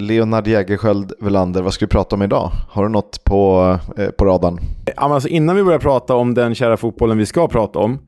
[0.00, 2.50] Leonard Jägerskiöld Velander, vad ska vi prata om idag?
[2.68, 4.58] Har du något på, eh, på radarn?
[4.96, 7.98] Alltså innan vi börjar prata om den kära fotbollen vi ska prata om,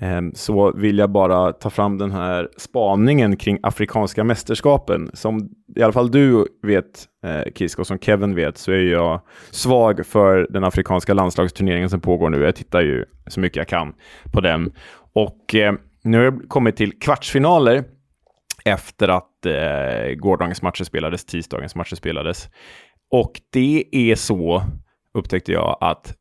[0.00, 5.10] eh, så vill jag bara ta fram den här spaningen kring Afrikanska mästerskapen.
[5.14, 9.20] Som i alla fall du vet, eh, Kisk, och som Kevin vet, så är jag
[9.50, 12.42] svag för den afrikanska landslagsturneringen som pågår nu.
[12.42, 13.94] Jag tittar ju så mycket jag kan
[14.32, 14.72] på den.
[15.12, 17.84] Och eh, nu har jag kommit till kvartsfinaler
[18.64, 22.48] efter att eh, gårdagens matcher spelades, tisdagens matcher spelades.
[23.10, 24.62] Och det är så,
[25.14, 26.14] upptäckte jag, att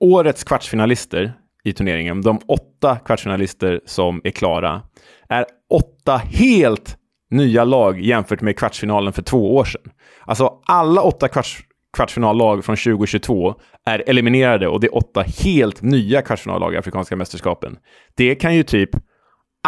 [0.00, 1.32] årets kvartsfinalister
[1.64, 4.82] i turneringen, de åtta kvartsfinalister som är klara,
[5.28, 6.96] är åtta helt
[7.30, 9.92] nya lag jämfört med kvartsfinalen för två år sedan.
[10.24, 11.58] Alltså alla åtta kvarts,
[11.96, 13.54] kvartsfinallag från 2022
[13.86, 17.76] är eliminerade och det är åtta helt nya kvartsfinallag i Afrikanska mästerskapen.
[18.16, 18.90] Det kan ju typ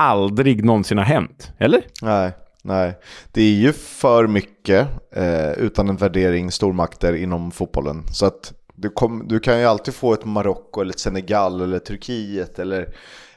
[0.01, 1.83] aldrig någonsin har hänt, eller?
[2.03, 2.33] Nej,
[2.65, 2.99] nej.
[3.33, 8.03] Det är ju för mycket, eh, utan en värdering, stormakter inom fotbollen.
[8.13, 11.79] Så att du, kom, du kan ju alltid få ett Marocko, eller ett Senegal, eller
[11.79, 12.95] Turkiet, eller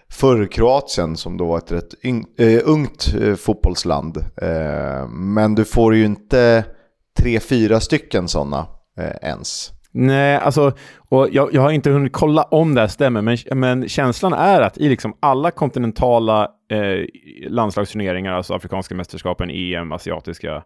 [0.09, 4.17] förr Kroatien som då var ett rätt yng, eh, ungt eh, fotbollsland.
[4.17, 6.65] Eh, men du får ju inte
[7.17, 8.67] tre, fyra stycken sådana
[8.97, 9.71] eh, ens.
[9.95, 10.71] Nej, alltså,
[11.09, 14.61] och jag, jag har inte hunnit kolla om det här stämmer, men, men känslan är
[14.61, 17.05] att i liksom alla kontinentala eh,
[17.49, 20.63] landslagsturneringar, alltså afrikanska mästerskapen, EM, asiatiska,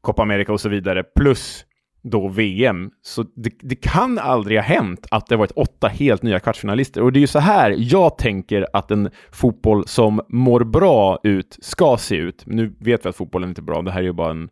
[0.00, 1.64] Copa America och så vidare, plus
[2.02, 2.90] då VM.
[3.02, 7.02] Så det, det, kan aldrig ha hänt att det varit åtta helt nya kvartsfinalister.
[7.02, 11.58] Och det är ju så här jag tänker att en fotboll som mår bra ut
[11.60, 12.42] ska se ut.
[12.46, 14.48] Nu vet vi att fotbollen inte är bra, det här är ju bara en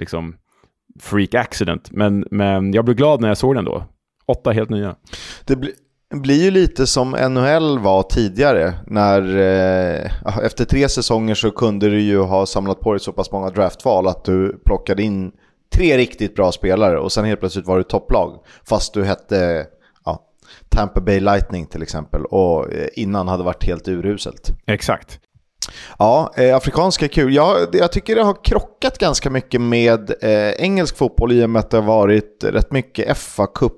[0.00, 0.36] liksom
[1.00, 1.88] freak accident.
[1.92, 3.84] Men, men jag blev glad när jag såg den då.
[4.26, 4.96] Åtta helt nya.
[5.44, 5.72] Det blir
[6.14, 8.74] blir ju lite som NHL var tidigare.
[8.86, 10.10] När eh,
[10.44, 14.06] efter tre säsonger så kunde du ju ha samlat på dig så pass många draftval
[14.06, 15.32] att du plockade in
[15.74, 18.40] tre riktigt bra spelare och sen helt plötsligt var du topplag.
[18.68, 19.66] Fast du hette
[20.04, 20.22] ja,
[20.68, 24.50] Tampa Bay Lightning till exempel och eh, innan hade varit helt uruselt.
[24.66, 25.20] Exakt.
[25.98, 27.34] Ja, eh, afrikanska är kul.
[27.34, 31.60] Jag, jag tycker det har krockat ganska mycket med eh, engelsk fotboll i och med
[31.60, 33.72] att det har varit rätt mycket fa Cup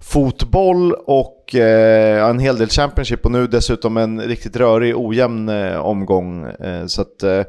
[0.00, 5.76] fotboll och eh, en hel del Championship och nu dessutom en riktigt rörig ojämn eh,
[5.76, 6.44] omgång.
[6.44, 7.42] Eh, så att eh,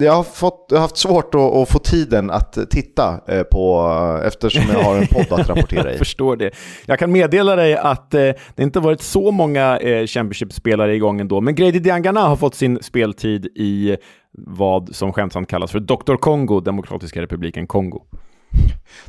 [0.00, 3.90] jag har, fått, jag har haft svårt att, att, få tiden att titta eh, på
[4.24, 5.90] eftersom jag har en podd att rapportera i.
[5.90, 6.50] jag förstår det.
[6.86, 8.20] Jag kan meddela dig att eh,
[8.54, 12.82] det inte varit så många eh, Championship-spelare igång ändå, men Grady Diangana har fått sin
[12.82, 13.96] speltid i
[14.32, 16.16] vad som skämtsamt kallas för Dr.
[16.16, 18.02] Kongo, Demokratiska republiken Kongo.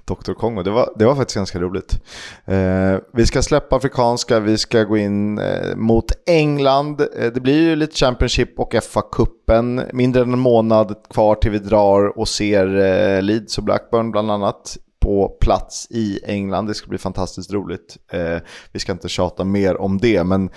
[0.06, 0.34] Dr.
[0.34, 2.00] Kongo, det var, det var faktiskt ganska roligt.
[2.46, 7.02] Eh, vi ska släppa afrikanska, vi ska gå in eh, mot England.
[7.02, 9.90] Eh, det blir ju lite Championship och FA-cupen.
[9.94, 14.32] Mindre än en månad kvar till vi drar och ser eh, Leeds och Blackburn bland
[14.32, 14.78] annat
[15.10, 16.68] på plats i England.
[16.68, 17.98] Det ska bli fantastiskt roligt.
[18.12, 18.38] Eh,
[18.72, 20.50] vi ska inte tjata mer om det, men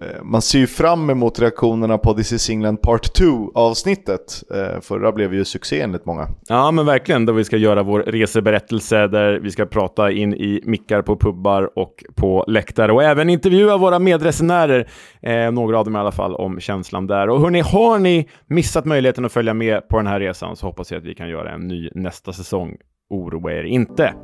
[0.00, 4.42] Eh, man ser ju fram emot reaktionerna på This is England Part 2 avsnittet.
[4.54, 6.28] Eh, förra blev ju succé enligt många.
[6.48, 10.60] Ja men verkligen, då vi ska göra vår reseberättelse där vi ska prata in i
[10.64, 14.88] mickar på pubbar och på läktare och även intervjua våra medresenärer,
[15.22, 17.28] eh, några av dem i alla fall, om känslan där.
[17.28, 20.90] Och hörni, har ni missat möjligheten att följa med på den här resan så hoppas
[20.90, 22.76] jag att vi kan göra en ny nästa säsong.
[23.10, 24.14] Oroa er inte.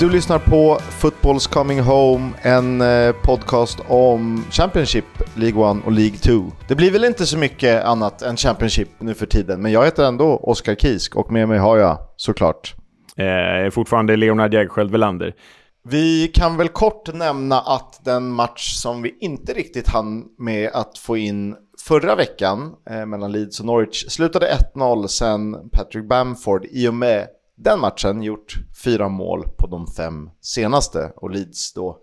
[0.00, 6.16] Du lyssnar på Football's Coming Home, en eh, podcast om Championship, League 1 och League
[6.16, 6.52] 2.
[6.68, 10.04] Det blir väl inte så mycket annat än Championship nu för tiden, men jag heter
[10.04, 12.74] ändå Oskar Kisk och med mig har jag såklart...
[13.16, 15.34] Eh, fortfarande Leonard Jägerskiöld Welander.
[15.88, 20.98] Vi kan väl kort nämna att den match som vi inte riktigt hann med att
[20.98, 21.56] få in
[21.88, 27.26] förra veckan eh, mellan Leeds och Norwich slutade 1-0 sen Patrick Bamford i och med
[27.56, 28.54] den matchen gjort
[28.84, 31.98] fyra mål på de fem senaste och Leeds då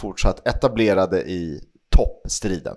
[0.00, 1.60] fortsatt etablerade i
[1.96, 2.76] toppstriden.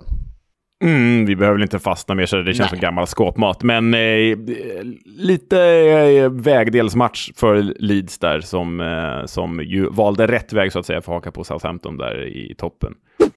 [0.83, 2.69] Mm, vi behöver inte fastna mer så det känns Nej.
[2.69, 3.63] som gammal skåpmat.
[3.63, 4.37] Men eh,
[5.05, 10.85] lite eh, vägdelsmatch för Leeds där som, eh, som ju valde rätt väg så att
[10.85, 12.93] säga för att haka på Southampton där i toppen.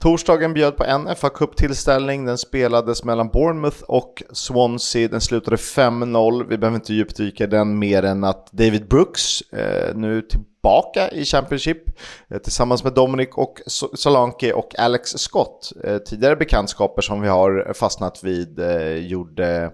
[0.07, 2.25] Torsdagen bjöd på en fa Cup-tillställning.
[2.25, 5.09] Den spelades mellan Bournemouth och Swansea.
[5.09, 6.47] Den slutade 5-0.
[6.49, 11.83] Vi behöver inte djupdyka den mer än att David Brooks, eh, nu tillbaka i Championship,
[12.31, 13.61] eh, tillsammans med Dominic och
[13.95, 19.73] Solanke och Alex Scott, eh, tidigare bekantskaper som vi har fastnat vid, eh, gjorde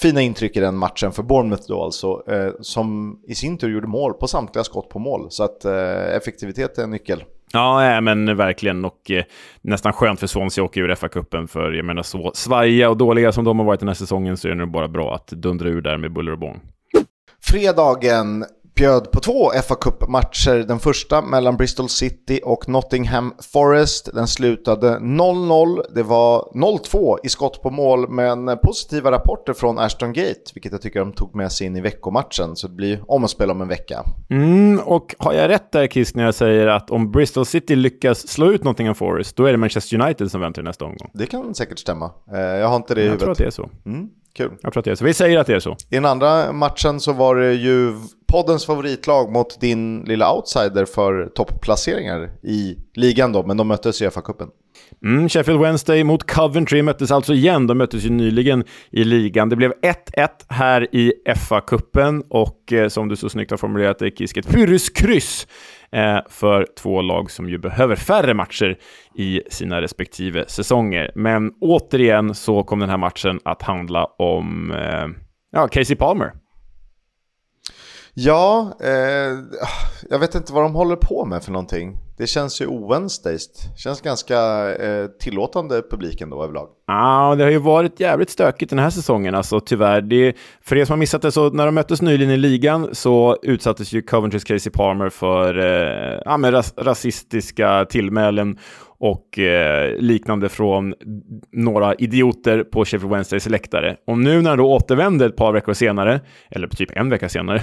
[0.00, 3.86] fina intryck i den matchen för Bournemouth då alltså, eh, som i sin tur gjorde
[3.86, 5.26] mål på samtliga skott på mål.
[5.30, 7.24] Så att eh, effektivitet är en nyckel.
[7.54, 8.84] Ja, men verkligen.
[8.84, 9.24] Och eh,
[9.62, 11.46] nästan skönt för Swansea att åka ur FA-cupen.
[11.46, 14.48] För jag menar, så svajiga och dåliga som de har varit den här säsongen så
[14.48, 16.60] är det nog bara bra att dundra ur där med buller och bång.
[17.42, 20.66] Fredagen bjöd på två fa Cup-matcher.
[20.68, 24.08] Den första mellan Bristol City och Nottingham Forest.
[24.14, 25.82] Den slutade 0-0.
[25.94, 30.82] Det var 0-2 i skott på mål, men positiva rapporter från Ashton Gate, vilket jag
[30.82, 32.56] tycker de tog med sig in i veckomatchen.
[32.56, 34.04] Så det blir om att spela om en vecka.
[34.30, 38.28] Mm, och har jag rätt där, Kiss, när jag säger att om Bristol City lyckas
[38.28, 41.10] slå ut Nottingham Forest, då är det Manchester United som väntar nästa omgång?
[41.14, 42.10] Det kan säkert stämma.
[42.32, 43.28] Eh, jag har inte det i jag huvudet.
[43.28, 43.90] Jag tror att det är så.
[43.90, 44.08] Mm.
[44.36, 44.50] Kul.
[44.62, 45.04] Jag tror att det är så.
[45.04, 45.76] Vi säger att det är så.
[45.90, 47.92] I den andra matchen så var det ju
[48.26, 54.08] poddens favoritlag mot din lilla outsider för topplaceringar i ligan då, men de möttes i
[54.08, 54.48] FA-cupen.
[55.04, 57.66] Mm, Sheffield Wednesday mot Coventry möttes alltså igen.
[57.66, 59.48] De möttes ju nyligen i ligan.
[59.48, 59.72] Det blev
[60.16, 64.48] 1-1 här i FA-cupen och eh, som du så snyggt har formulerat det, Kisk, ett
[64.48, 65.46] pyrruskryss
[65.83, 68.78] eh, Eh, för två lag som ju behöver färre matcher
[69.14, 71.12] i sina respektive säsonger.
[71.14, 75.06] Men återigen så kom den här matchen att handla om eh,
[75.50, 76.32] ja, Casey Palmer.
[78.14, 79.38] Ja, eh,
[80.10, 81.98] jag vet inte vad de håller på med för någonting.
[82.16, 83.48] Det känns ju Wednesdays.
[83.76, 84.38] Känns ganska
[84.74, 86.68] eh, tillåtande publiken då överlag.
[86.86, 90.00] Ja, ah, det har ju varit jävligt stökigt den här säsongen alltså tyvärr.
[90.00, 93.38] Det, för er som har missat det, så när de möttes nyligen i ligan så
[93.42, 98.58] utsattes ju Coventrys Casey Palmer för eh, ja, men ras rasistiska tillmälen
[98.98, 100.94] och eh, liknande från
[101.52, 103.96] några idioter på Sheffield Wednesdays läktare.
[104.06, 106.20] Och nu när han då återvände ett par veckor senare,
[106.50, 107.60] eller typ en vecka senare,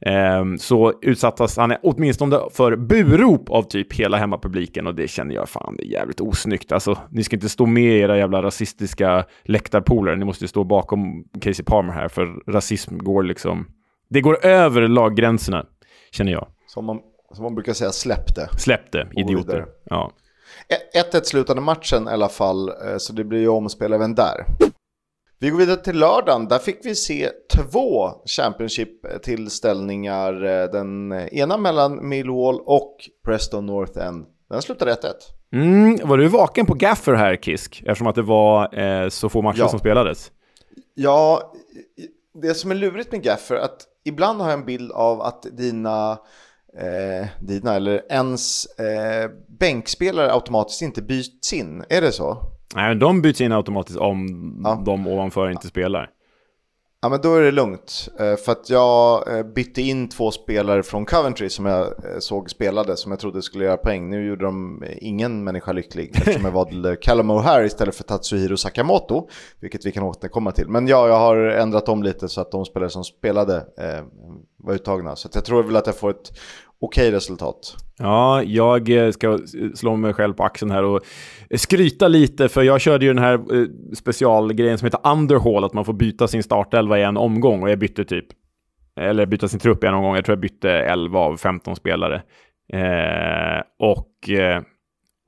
[0.00, 5.48] eh, så utsattes han åtminstone för burop av typ hela hemmapubliken och det känner jag
[5.48, 6.72] fan, det är jävligt osnyggt.
[6.72, 11.64] Alltså, ni ska inte stå med era jävla rasistiska läktarpolare, ni måste stå bakom Casey
[11.64, 13.66] Palmer här, för rasism går liksom,
[14.10, 15.66] det går över laggränserna,
[16.10, 16.46] känner jag.
[16.66, 17.00] Som man,
[17.32, 18.48] som man brukar säga, släpp det.
[18.58, 19.66] Släpp det, idioter.
[19.84, 20.12] Ja.
[21.12, 24.44] 1-1 slutade matchen i alla fall, eh, så det blir ju omspel även där.
[25.38, 26.48] Vi går vidare till lördagen.
[26.48, 30.44] Där fick vi se två Championship-tillställningar.
[30.44, 34.26] Eh, den ena mellan Millwall och Preston North End.
[34.50, 34.96] Den slutade 1-1.
[35.52, 37.82] Mm, var du vaken på Gaffer här, Kisk?
[37.86, 39.68] Eftersom att det var eh, så få matcher ja.
[39.68, 40.30] som spelades.
[40.94, 41.52] Ja,
[42.42, 45.46] det som är lurigt med Gaffer är att ibland har jag en bild av att
[45.52, 46.18] dina
[46.78, 51.84] eh, dina eller ens eh, bänkspelare automatiskt inte byts in.
[51.88, 52.38] Är det så?
[52.74, 54.82] Nej, men de byts in automatiskt om ja.
[54.86, 56.10] de ovanför inte spelar.
[57.04, 58.08] Ja, men då är det lugnt.
[58.20, 62.50] Eh, för att jag eh, bytte in två spelare från Coventry som jag eh, såg
[62.50, 64.10] spelade, som jag trodde skulle göra poäng.
[64.10, 69.28] Nu gjorde de ingen människa lycklig eftersom jag valde Callum O'Hare istället för Tatsuhiro Sakamoto,
[69.60, 70.68] vilket vi kan återkomma till.
[70.68, 73.66] Men ja, jag har ändrat om lite så att de spelare som spelade
[74.62, 75.16] var uttagna.
[75.16, 76.32] Så jag tror väl att jag får ett
[76.80, 77.76] okej resultat.
[77.98, 79.38] Ja, jag eh, ska
[79.74, 81.00] slå mig själv på axeln här och
[81.56, 85.84] skryta lite, för jag körde ju den här eh, specialgrejen som heter underhaul, att man
[85.84, 88.26] får byta sin startelva i en omgång och jag bytte typ,
[89.00, 92.22] eller byta sin trupp i en omgång, jag tror jag bytte 11 av 15 spelare.
[92.72, 94.62] Eh, och eh,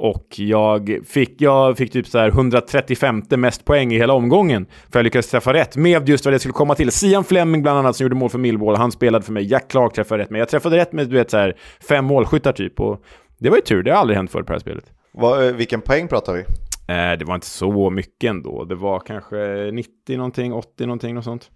[0.05, 4.67] och jag fick, jag fick typ så här 135 mest poäng i hela omgången.
[4.93, 6.93] För jag lyckades träffa rätt med just vad det skulle komma till.
[6.93, 9.45] Sian Fleming bland annat som gjorde mål för Millwall, han spelade för mig.
[9.51, 10.41] Jack Clark träffade rätt med.
[10.41, 11.57] Jag träffade rätt med du vet så här
[11.89, 12.81] fem målskyttar typ.
[12.81, 13.05] Och
[13.39, 14.85] det var ju tur, det har aldrig hänt förr på det här spelet.
[15.13, 16.41] Vad, eh, vilken poäng pratar vi?
[16.41, 18.65] Eh, det var inte så mycket ändå.
[18.65, 21.51] Det var kanske 90 någonting, 80 någonting, något sånt.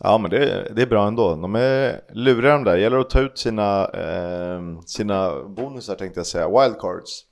[0.00, 1.36] Ja men det, det är bra ändå.
[1.36, 2.74] De är luriga de där.
[2.74, 7.26] Det gäller att ta ut sina, eh, sina bonusar tänkte jag säga, wildcards.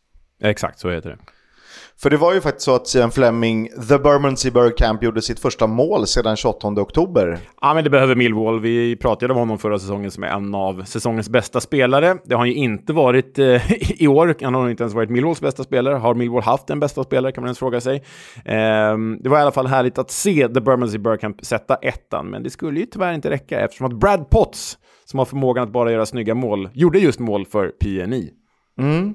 [0.44, 1.18] Exakt, så heter det.
[2.02, 5.66] För det var ju faktiskt så att Sian Fleming, The Bermondsey Bergkamp, gjorde sitt första
[5.66, 7.38] mål sedan 28 oktober.
[7.60, 8.60] Ja, men det behöver Millwall.
[8.60, 12.16] Vi pratade om honom förra säsongen som är en av säsongens bästa spelare.
[12.24, 13.72] Det har han ju inte varit eh,
[14.02, 14.36] i år.
[14.42, 15.94] Han har inte ens varit Millwalls bästa spelare.
[15.94, 17.96] Har Millwall haft en bästa spelare kan man ens fråga sig.
[18.44, 22.42] Eh, det var i alla fall härligt att se The Bermondsey Bergkamp sätta ettan, men
[22.42, 25.92] det skulle ju tyvärr inte räcka eftersom att Brad Potts, som har förmågan att bara
[25.92, 28.30] göra snygga mål, gjorde just mål för PNI.
[28.78, 29.14] Mm.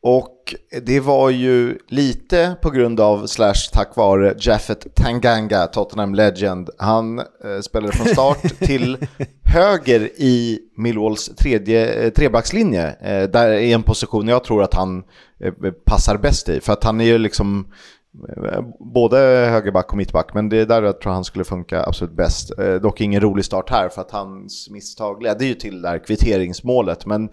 [0.00, 6.70] Och det var ju lite på grund av, slash tack vare, Jaffet Tanganga, Tottenham Legend.
[6.78, 7.24] Han eh,
[7.62, 8.98] spelade från start till
[9.44, 12.86] höger i Millwalls tredje, eh, trebackslinje.
[12.86, 15.02] Eh, där är en position jag tror att han
[15.40, 15.52] eh,
[15.86, 16.60] passar bäst i.
[16.60, 17.72] För att han är ju liksom
[18.94, 19.16] både
[19.50, 22.58] högerback och mittback, men det är där jag tror han skulle funka absolut bäst.
[22.58, 25.98] Eh, dock ingen rolig start här för att hans misstag ledde ju till det där
[25.98, 27.28] kvitteringsmålet, men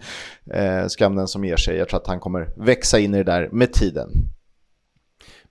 [0.54, 1.76] eh, skam den som ger sig.
[1.76, 4.08] Jag tror att han kommer växa in i det där med tiden.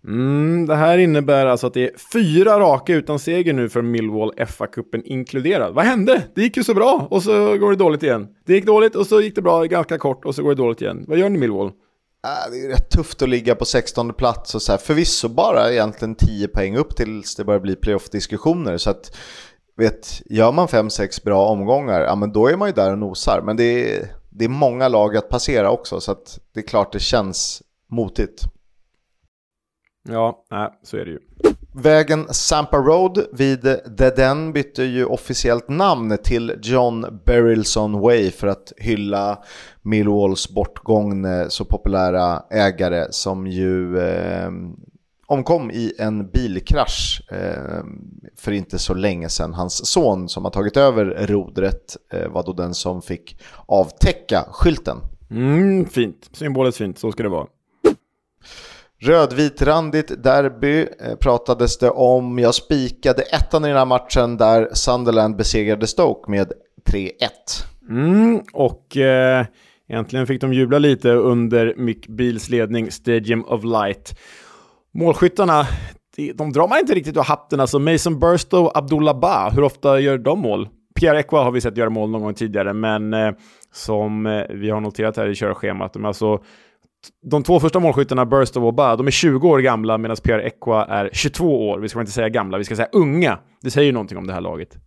[0.08, 4.32] Mm, det här innebär alltså att det är fyra raka utan seger nu för Millwall,
[4.38, 5.74] FA-cupen inkluderad.
[5.74, 6.24] Vad hände?
[6.36, 8.27] Det gick ju så bra och så går det dåligt igen.
[8.46, 10.82] Det gick dåligt och så gick det bra ganska kort och så går det dåligt
[10.82, 11.05] igen.
[11.08, 11.72] Vad gör ni Millwall?
[12.25, 14.79] Äh, det är rätt tufft att ligga på 16 plats och så här.
[14.79, 18.77] Förvisso bara egentligen 10 poäng upp tills det börjar bli playoff-diskussioner.
[18.77, 19.15] Så att,
[19.77, 23.41] vet, gör man 5-6 bra omgångar, ja men då är man ju där och nosar.
[23.41, 26.91] Men det är, det är många lag att passera också, så att det är klart
[26.94, 28.41] det känns motigt.
[30.10, 31.20] Ja, nej, så är det ju.
[31.77, 33.62] Vägen Sampa Road vid
[33.98, 39.44] The Den bytte ju officiellt namn till John Berylson Way för att hylla
[39.82, 44.51] Millwalls bortgångne så populära ägare som ju eh,
[45.25, 47.84] omkom i en bilkrasch eh,
[48.38, 49.53] för inte så länge sedan.
[49.53, 54.98] Hans son som har tagit över rodret eh, var då den som fick avtäcka skylten.
[55.32, 57.48] Mm, fint, symboliskt fint, så ska det vara.
[59.02, 62.40] Rödvitrandigt derby eh, pratades det om.
[62.40, 66.52] Jag spikade ettan i den här matchen där Sunderland besegrade Stoke med
[66.90, 67.10] 3-1.
[67.90, 69.46] Mm, och eh,
[69.90, 74.20] äntligen fick de jubla lite under Mick Beals ledning, Stadium of Light.
[74.94, 75.68] Målskyttarna,
[76.36, 77.60] de, drar man inte riktigt ur hatten.
[77.60, 80.70] Alltså Mason Burstow, Abdullah Ba, hur ofta gör de mål?
[81.00, 83.32] Pierre Ekwa har vi sett göra mål någon gång tidigare, men eh,
[83.74, 86.44] som eh, vi har noterat här i körschemat, de är alltså
[87.22, 90.86] de två första målskyttarna, Burst och Ba, de är 20 år gamla medan Pierre Ekwa
[90.86, 91.80] är 22 år.
[91.80, 93.40] Vi ska inte säga gamla, vi ska säga unga.
[93.62, 94.78] Det säger ju någonting om det här laget.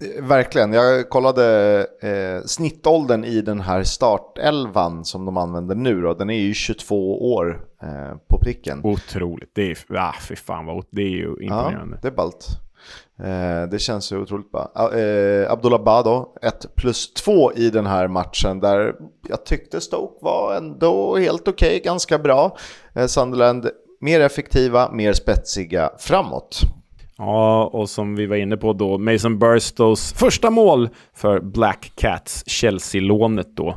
[0.00, 0.72] Eh, verkligen.
[0.72, 6.00] Jag kollade eh, snittåldern i den här startelvan som de använder nu.
[6.02, 6.14] Då.
[6.14, 8.80] Den är ju 22 år eh, på pricken.
[8.84, 9.50] Otroligt.
[9.54, 11.96] Det är, ah, fy fan vad, det är ju imponerande.
[11.96, 12.48] Ja, det är ballt.
[13.20, 14.72] Eh, det känns ju otroligt bra.
[14.74, 18.94] Ah, eh, Abdullah Bado, 1 plus 2 i den här matchen där
[19.28, 22.56] jag tyckte Stoke var ändå helt okej, okay, ganska bra.
[22.94, 26.60] Eh, Sunderland mer effektiva, mer spetsiga framåt.
[27.18, 32.44] Ja, och som vi var inne på då, Mason Burstows första mål för Black Cats,
[32.46, 33.76] Chelsea-lånet då.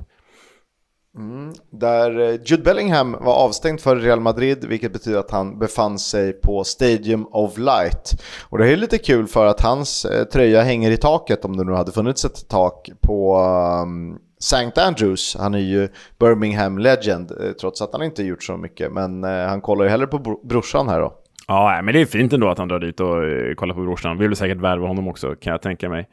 [1.17, 5.99] Mm, där eh, Jude Bellingham var avstängd för Real Madrid, vilket betyder att han befann
[5.99, 8.21] sig på Stadium of Light.
[8.49, 11.63] Och det är lite kul för att hans eh, tröja hänger i taket, om det
[11.63, 13.37] nu hade funnits ett tak, på
[13.83, 14.81] um, St.
[14.81, 15.35] Andrews.
[15.39, 18.91] Han är ju Birmingham Legend, eh, trots att han inte gjort så mycket.
[18.91, 21.13] Men eh, han kollar ju hellre på brorsan här då.
[21.49, 24.17] Ja, men det är fint ändå att han drar dit och eh, kollar på brorsan.
[24.17, 26.09] Vi Vill säkert värva honom också, kan jag tänka mig.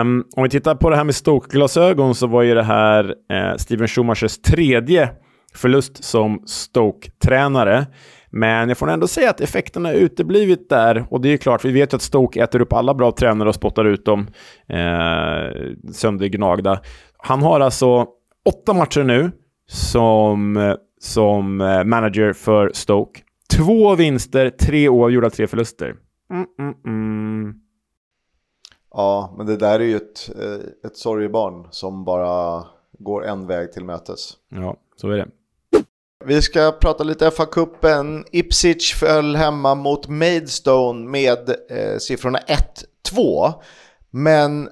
[0.00, 3.56] Um, om vi tittar på det här med Stoke-glasögon så var ju det här uh,
[3.56, 5.10] Steven Schumachers tredje
[5.54, 7.86] förlust som Stoke-tränare.
[8.30, 11.04] Men jag får ändå säga att effekterna uteblivit där.
[11.10, 13.54] Och det är klart, vi vet ju att Stoke äter upp alla bra tränare och
[13.54, 14.26] spottar ut dem
[14.68, 16.80] eh, söndergnagda.
[17.18, 18.06] Han har alltså
[18.44, 19.30] åtta matcher nu
[19.68, 23.20] som, eh, som manager för Stoke.
[23.56, 25.96] Två vinster, tre oavgjorda, tre förluster.
[26.30, 27.54] Mm, mm, mm.
[28.90, 32.64] Ja, men det där är ju ett, eh, ett sorgebarn som bara
[32.98, 34.32] går en väg till mötes.
[34.48, 35.28] Ja, så är det.
[36.24, 38.24] Vi ska prata lite FA-cupen.
[38.32, 42.38] Ipswich föll hemma mot Maidstone med eh, siffrorna
[43.12, 43.52] 1-2.
[44.10, 44.68] Men,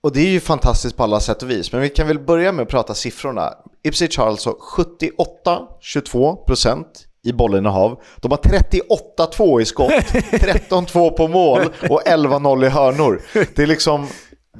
[0.00, 2.52] och det är ju fantastiskt på alla sätt och vis, men vi kan väl börja
[2.52, 3.54] med att prata siffrorna.
[3.82, 6.84] Ipswich har alltså 78-22%
[7.26, 8.00] i bollinnehav.
[8.16, 13.20] De har 38-2 i skott, 13-2 på mål och 11-0 i hörnor.
[13.32, 14.06] Det är liksom,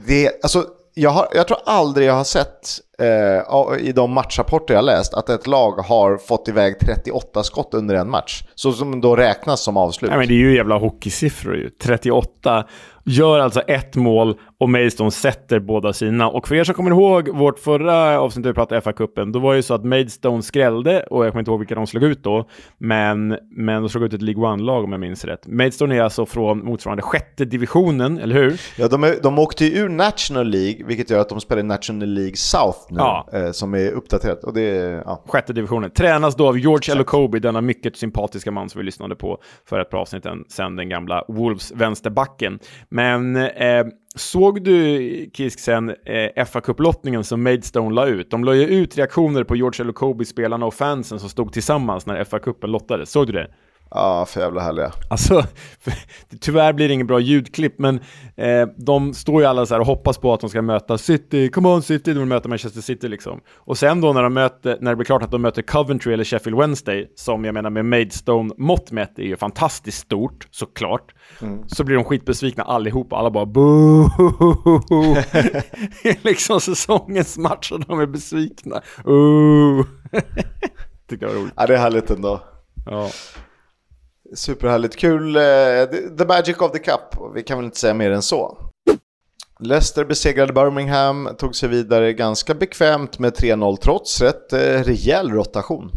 [0.06, 2.68] det, alltså, jag, har, jag tror aldrig jag har sett
[2.98, 7.94] eh, i de matchrapporter jag läst att ett lag har fått iväg 38 skott under
[7.94, 8.44] en match.
[8.54, 10.10] Så som då räknas som avslut.
[10.10, 11.70] Nej, men det är ju jävla hockeysiffror ju.
[11.70, 12.64] 38
[13.04, 16.28] gör alltså ett mål och Maidstone sätter båda sina.
[16.28, 19.52] Och för er som kommer ihåg vårt förra avsnitt där vi pratade FA-cupen, då var
[19.52, 22.22] det ju så att Maidstone skrällde och jag kommer inte ihåg vilka de slog ut
[22.22, 22.48] då,
[22.78, 25.46] men, men de slog ut ett League One-lag om jag minns rätt.
[25.46, 28.60] Maidstone är alltså från motsvarande sjätte divisionen, eller hur?
[28.78, 31.66] Ja, de, är, de åkte ju ur National League, vilket gör att de spelar i
[31.66, 33.28] National League South nu, ja.
[33.32, 34.44] eh, som är uppdaterat.
[34.44, 35.24] Och det är, ja.
[35.26, 35.90] Sjätte divisionen.
[35.90, 39.90] Tränas då av George Elokobi, denna mycket sympatiska man som vi lyssnade på för ett
[39.90, 42.58] par avsnitt sen, den gamla Wolves-vänsterbacken.
[42.88, 43.86] Men eh,
[44.16, 48.30] såg du, Kisk, sen eh, FA-cuplottningen som Maidstone la ut?
[48.30, 52.24] De la ju ut reaktioner på George Elokobi, spelarna och fansen som stod tillsammans när
[52.24, 53.10] fa Cupen lottades.
[53.10, 53.50] Såg du det?
[53.90, 54.92] Ja, för jävla härliga.
[55.10, 55.44] Alltså,
[56.40, 58.00] tyvärr blir det ingen bra ljudklipp, men
[58.36, 61.48] eh, de står ju alla så här och hoppas på att de ska möta City,
[61.48, 63.40] come on City, de vill möta Manchester City liksom.
[63.54, 66.24] Och sen då när, de möter, när det blir klart att de möter Coventry eller
[66.24, 71.68] Sheffield Wednesday, som jag menar med Maidstone mått mätt är ju fantastiskt stort, såklart, mm.
[71.68, 74.08] så blir de skitbesvikna allihopa, alla bara boo!
[76.22, 78.82] liksom säsongens match och de är besvikna.
[79.08, 79.84] Uh.
[81.08, 81.52] Tyckte jag var roligt.
[81.56, 82.40] Ja, det är härligt ändå.
[82.86, 83.10] Ja.
[84.34, 85.36] Superhärligt kul.
[85.36, 85.42] Eh,
[86.18, 87.34] the Magic of the Cup.
[87.34, 88.58] Vi kan väl inte säga mer än så.
[89.60, 95.90] Leicester besegrade Birmingham, tog sig vidare ganska bekvämt med 3-0 trots rätt eh, rejäl rotation.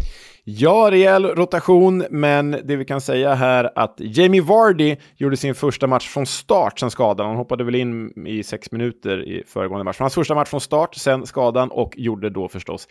[0.58, 5.88] Ja, rejäl rotation, men det vi kan säga här att Jamie Vardy gjorde sin första
[5.88, 7.28] match från start sen skadan.
[7.28, 10.00] Han hoppade väl in i sex minuter i föregående match.
[10.00, 12.88] Hans första match från start sen skadan och gjorde då förstås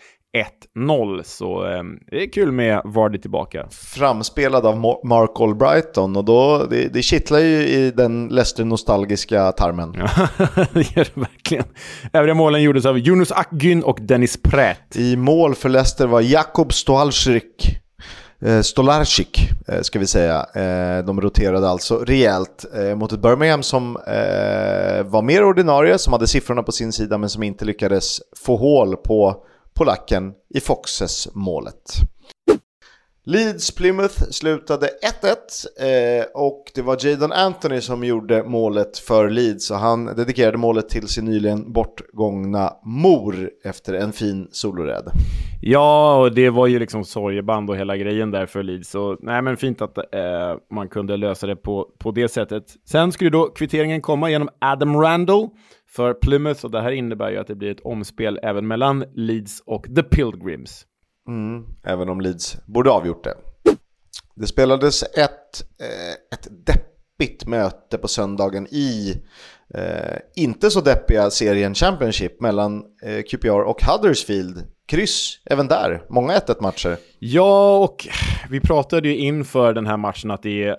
[0.77, 1.23] 1-0.
[1.23, 3.69] Så eh, det är kul med Vardy tillbaka.
[3.71, 9.95] Framspelad av Mark Albrighton och då, det, det kittlar ju i den Leicester-nostalgiska tarmen.
[9.99, 10.29] Ja,
[10.73, 11.65] det gör det verkligen.
[12.13, 14.97] Övriga målen gjordes av Yunus Akgün och Dennis Prätt.
[14.97, 17.81] I mål för Leicester var Jakob Stoalsrik Stolarczyk.
[18.43, 20.47] Eh, Stolarczyk eh, ska vi säga.
[20.55, 22.65] Eh, de roterade alltså rejält
[22.97, 23.93] mot ett Birmingham som
[25.05, 28.97] var mer ordinarie, som hade siffrorna på sin sida men som inte lyckades få hål
[28.97, 31.95] på polacken i Foxes målet.
[33.31, 34.89] Leeds Plymouth slutade
[35.23, 40.59] 1-1 eh, och det var Jadon Anthony som gjorde målet för Leeds och han dedikerade
[40.59, 45.11] målet till sin nyligen bortgångna mor efter en fin soloräd.
[45.63, 48.91] Ja, och det var ju liksom sorgeband och hela grejen där för Leeds.
[48.91, 52.65] Så nej, men fint att eh, man kunde lösa det på, på det sättet.
[52.85, 55.49] Sen skulle då kvitteringen komma genom Adam Randall
[55.89, 59.63] för Plymouth och det här innebär ju att det blir ett omspel även mellan Leeds
[59.67, 60.85] och The Pilgrims.
[61.29, 63.35] Mm, även om Leeds borde avgjort det.
[64.35, 69.23] Det spelades ett, eh, ett deppigt möte på söndagen i
[69.75, 76.03] eh, inte så deppiga serien Championship mellan eh, QPR och Huddersfield kryss även där.
[76.09, 76.97] Många 1-1 matcher.
[77.19, 78.09] Ja, och
[78.51, 80.77] vi pratade ju inför den här matchen att det äh,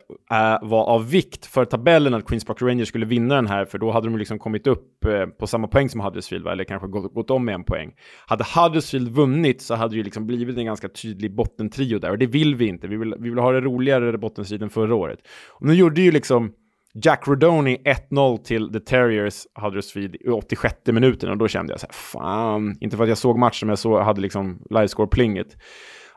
[0.62, 3.92] var av vikt för tabellen att Queens Park Rangers skulle vinna den här, för då
[3.92, 7.30] hade de liksom kommit upp eh, på samma poäng som Huddersfield, eller kanske gått, gått
[7.30, 7.92] om med en poäng.
[8.26, 12.18] Hade Huddersfield vunnit så hade det ju liksom blivit en ganska tydlig bottentrio där, och
[12.18, 12.88] det vill vi inte.
[12.88, 15.20] Vi vill, vi vill ha det roligare bottenstriden förra året.
[15.50, 16.52] Och nu gjorde ju liksom
[16.94, 17.78] Jack Rodoni
[18.12, 22.78] 1-0 till The Terriers Huddersfield i 86 minuten och då kände jag så här, fan,
[22.82, 25.58] inte för att jag såg matchen men jag såg, hade liksom livescore-plinget.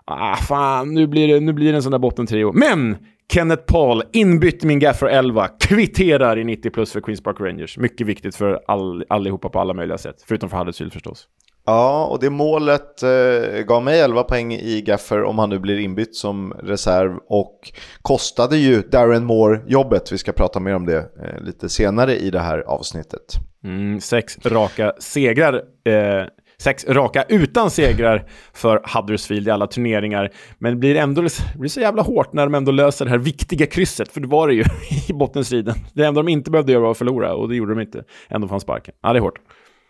[0.05, 2.53] Ah, fan, nu blir, det, nu blir det en sån där bottentrio.
[2.53, 2.97] Men!
[3.33, 7.79] Kenneth Paul, inbytt min gaffer 11, kvitterar i 90 plus för Queens Park Rangers.
[7.79, 11.29] Mycket viktigt för all, allihopa på alla möjliga sätt, förutom för Huddersfield förstås.
[11.66, 15.79] Ja, och det målet eh, gav mig 11 poäng i Gaffer om han nu blir
[15.79, 17.72] inbytt som reserv och
[18.03, 20.12] kostade ju Darren Moore jobbet.
[20.12, 23.35] Vi ska prata mer om det eh, lite senare i det här avsnittet.
[23.64, 25.55] Mm, sex raka segrar.
[25.85, 26.27] Eh,
[26.59, 30.31] sex raka utan segrar för Huddersfield i alla turneringar.
[30.59, 33.18] Men det blir ändå det blir så jävla hårt när de ändå löser det här
[33.18, 34.64] viktiga krysset, för det var det ju
[35.09, 35.75] i bottenstriden.
[35.94, 38.05] Det enda de inte behövde göra var att förlora och det gjorde de inte.
[38.29, 38.94] Ändå fanns sparken.
[39.03, 39.38] Ja, det är hårt.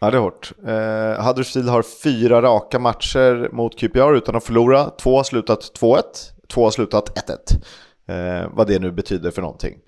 [0.03, 0.53] Ja, det är hårt.
[0.67, 4.91] Eh, Huddersfield har fyra raka matcher mot QPR utan att förlora.
[4.91, 6.03] Två har slutat 2-1,
[6.49, 7.29] två har slutat
[8.09, 8.43] 1-1.
[8.43, 9.79] Eh, vad det nu betyder för någonting.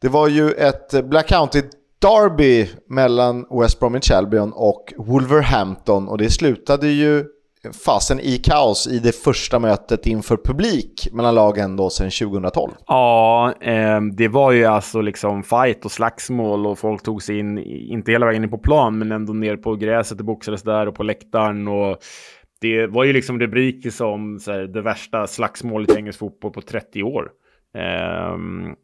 [0.00, 1.62] Det var ju ett Black County
[1.98, 7.24] Derby mellan West Bromwich Albion och Wolverhampton och det slutade ju
[7.72, 12.72] fasen i kaos i det första mötet inför publik mellan lagen då sedan 2012.
[12.86, 17.58] Ja, eh, det var ju alltså liksom fight och slagsmål och folk tog sig in,
[17.58, 20.94] inte hela vägen in på plan, men ändå ner på gräset och boxades där och
[20.94, 21.98] på läktaren och
[22.60, 26.60] det var ju liksom rubriker som så här, det värsta slagsmålet i engelsk fotboll på
[26.60, 27.30] 30 år.
[27.76, 28.36] Eh,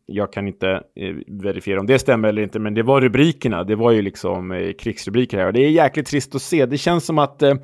[0.07, 3.65] jag kan inte eh, verifiera om det stämmer eller inte, men det var rubrikerna.
[3.65, 6.67] Det var ju liksom eh, krigsrubriker här och det är jäkligt trist att se.
[6.67, 7.55] Det känns som att eh,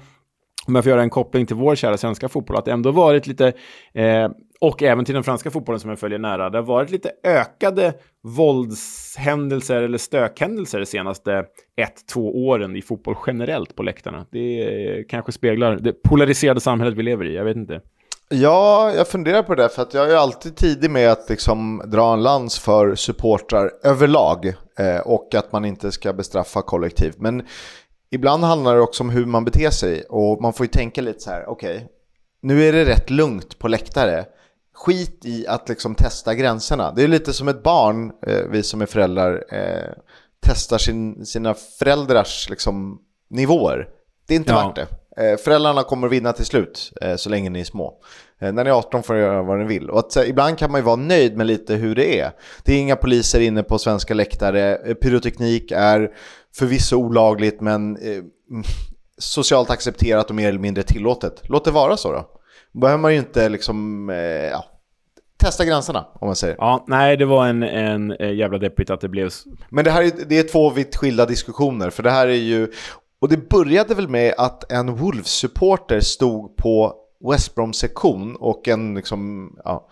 [0.69, 3.27] om jag får göra en koppling till vår kära svenska fotboll, att det ändå varit
[3.27, 3.53] lite,
[3.95, 7.11] eh, och även till den franska fotbollen som jag följer nära, det har varit lite
[7.25, 11.45] ökade våldshändelser eller stökhändelser de senaste
[11.77, 14.27] ett, två åren i fotboll generellt på läktarna.
[14.31, 17.81] Det kanske speglar det polariserade samhället vi lever i, jag vet inte.
[18.31, 22.13] Ja, jag funderar på det för att jag är alltid tidig med att liksom dra
[22.13, 24.47] en lans för supportrar överlag
[24.79, 27.19] eh, och att man inte ska bestraffa kollektivt.
[27.19, 27.43] Men
[28.11, 31.21] ibland handlar det också om hur man beter sig och man får ju tänka lite
[31.21, 31.89] så här, okej, okay,
[32.41, 34.25] nu är det rätt lugnt på läktare.
[34.75, 36.93] Skit i att liksom testa gränserna.
[36.93, 39.93] Det är lite som ett barn, eh, vi som är föräldrar, eh,
[40.41, 43.89] testar sin, sina föräldrars liksom, nivåer.
[44.27, 44.67] Det är inte ja.
[44.67, 44.87] värt det.
[45.19, 47.95] Eh, föräldrarna kommer vinna till slut, eh, så länge ni är små.
[48.41, 49.91] Eh, när ni är 18 får ni göra vad ni vill.
[49.91, 52.31] Och att, ibland kan man ju vara nöjd med lite hur det är.
[52.63, 54.95] Det är inga poliser inne på svenska läktare.
[54.95, 56.11] Pyroteknik är
[56.57, 58.23] förvisso olagligt men eh,
[59.19, 61.43] socialt accepterat och mer eller mindre tillåtet.
[61.45, 62.27] Låt det vara så då.
[62.81, 64.65] behöver man ju inte liksom, eh, ja,
[65.37, 66.57] testa gränserna om man säger.
[66.59, 69.31] Ja, nej det var en, en jävla deppigt att det blev...
[69.69, 71.91] Men det här är, det är två vitt skilda diskussioner.
[71.91, 72.69] För det här är ju,
[73.21, 76.95] och det började väl med att en Wolves-supporter stod på
[77.33, 79.89] West Brom sektion och en liksom, ja,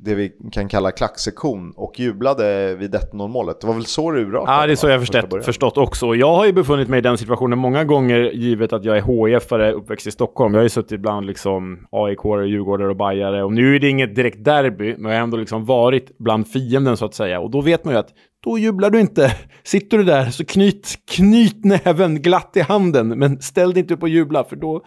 [0.00, 3.60] det vi kan kalla klacksektion och jublade vid 1-0 målet.
[3.60, 4.60] Det var väl så det urartade?
[4.60, 6.14] Ja, det är så jag förstått, förstått också.
[6.14, 9.72] Jag har ju befunnit mig i den situationen många gånger, givet att jag är HIF-are
[9.72, 10.54] uppväxt i Stockholm.
[10.54, 13.44] Jag har ju suttit bland liksom aik Djurgårdare och Bajare.
[13.44, 16.96] Och nu är det inget direkt derby, men jag har ändå liksom varit bland fienden
[16.96, 17.40] så att säga.
[17.40, 18.10] Och då vet man ju att
[18.44, 19.36] då jublar du inte.
[19.62, 24.02] Sitter du där så knyt, knyt näven glatt i handen, men ställ dig inte upp
[24.02, 24.84] och jubla, för då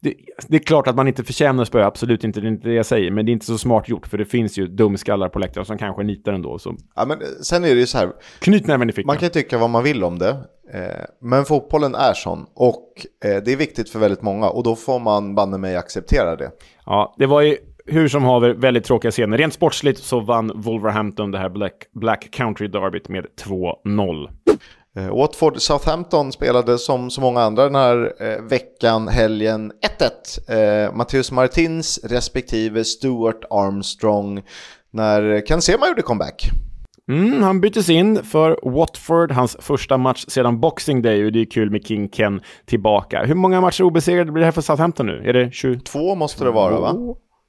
[0.00, 0.14] det,
[0.48, 2.86] det, är klart att man inte förtjänar spö, absolut inte, det är inte det jag
[2.86, 5.66] säger, men det är inte så smart gjort, för det finns ju dumskallar på läktaren
[5.66, 6.58] som kanske nitar ändå.
[6.58, 6.76] Så.
[6.94, 9.06] Ja, men sen är det ju så här, Knyt näven i fickan.
[9.06, 10.30] Man kan tycka vad man vill om det,
[10.72, 12.92] eh, men fotbollen är sån och
[13.24, 16.50] eh, det är viktigt för väldigt många och då får man banne mig acceptera det.
[16.86, 17.56] Ja, det var ju
[17.86, 19.38] hur som haver väldigt tråkiga scener.
[19.38, 24.28] Rent sportsligt så vann Wolverhampton det här Black, Black Country Derbyt med 2-0.
[24.96, 29.72] Eh, Watford Southampton spelade som så många andra den här eh, veckan, helgen,
[30.48, 30.86] 1-1.
[30.86, 34.42] Eh, Matteus Martins respektive Stuart Armstrong
[34.90, 36.50] när Ken Sema gjorde comeback.
[37.08, 41.50] Mm, han byttes in för Watford, hans första match sedan Boxing Day och det är
[41.50, 43.24] kul med King Ken tillbaka.
[43.24, 45.22] Hur många matcher obesegrade blir det här för Southampton nu?
[45.28, 46.14] Är det 22?
[46.14, 46.94] måste det vara va?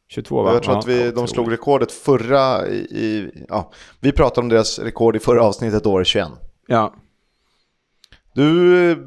[0.09, 0.53] 22 va?
[0.53, 4.49] Jag tror ja, att vi, de slog rekordet förra i, i, ja, vi pratade om
[4.49, 6.27] deras rekord i förra avsnittet år 21.
[6.67, 6.93] Ja,
[8.37, 8.97] du eh,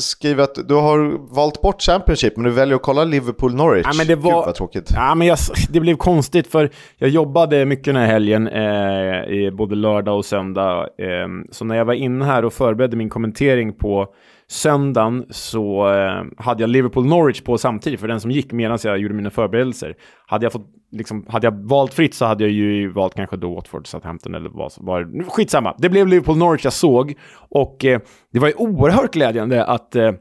[0.00, 3.86] skriver att du har valt bort Championship men du väljer att kolla Liverpool-Norwich.
[3.86, 4.32] Ja, men det var...
[4.32, 4.90] Gud vad tråkigt.
[4.94, 9.74] Ja, men jag, det blev konstigt för jag jobbade mycket den här helgen, eh, både
[9.74, 10.80] lördag och söndag.
[10.80, 14.06] Eh, så när jag var inne här och förberedde min kommentering på
[14.48, 19.14] söndagen så eh, hade jag Liverpool-Norwich på samtidigt för den som gick medan jag gjorde
[19.14, 19.94] mina förberedelser.
[20.26, 23.54] Hade jag, fått, liksom, hade jag valt fritt så hade jag ju valt kanske då
[23.54, 25.30] Watford, Southampton eller vad som var.
[25.30, 27.14] Skitsamma, det blev Liverpool-Norwich jag såg
[27.50, 28.00] och eh,
[28.32, 30.12] det var ju oerhört glädjande att eh,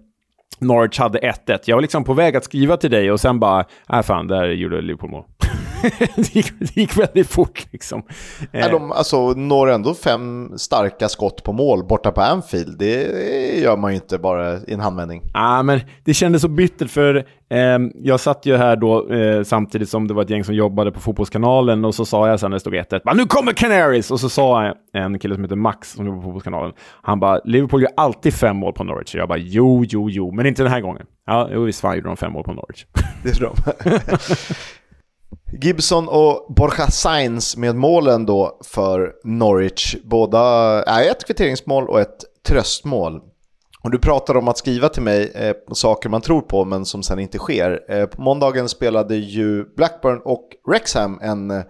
[0.59, 1.59] Norwich hade 1-1.
[1.65, 4.27] Jag var liksom på väg att skriva till dig och sen bara, nej äh, fan,
[4.27, 5.23] där gjorde Liverpool mål.
[6.15, 8.03] det, gick, det gick väldigt fort liksom.
[8.51, 12.77] Ja, de alltså, når ändå fem starka skott på mål borta på Anfield.
[12.77, 13.03] Det
[13.59, 15.21] gör man ju inte bara i en handvändning.
[15.33, 17.15] Ja, men det kändes så bittert för
[17.49, 20.91] eh, jag satt ju här då eh, samtidigt som det var ett gäng som jobbade
[20.91, 24.11] på Fotbollskanalen och så sa jag sen när det stod 1-1, nu kommer Canaries!
[24.11, 27.81] Och så sa en kille som heter Max som jobbar på Fotbollskanalen, han bara, Liverpool
[27.81, 29.15] gör alltid fem mål på Norwich.
[29.15, 31.05] Jag bara, jo, jo, jo, men inte den här gången.
[31.25, 32.85] Ja, jo, visst fan gjorde de fem mål på Norwich.
[33.23, 33.99] Det tror de.
[35.61, 39.95] Gibson och Borja Sainz med målen då för Norwich.
[40.03, 40.39] Båda
[40.83, 43.21] är ett kvitteringsmål och ett tröstmål.
[43.83, 47.03] Och du pratar om att skriva till mig eh, saker man tror på men som
[47.03, 47.91] sen inte sker.
[47.91, 51.63] Eh, på måndagen spelade ju Blackburn och Rexham en eh,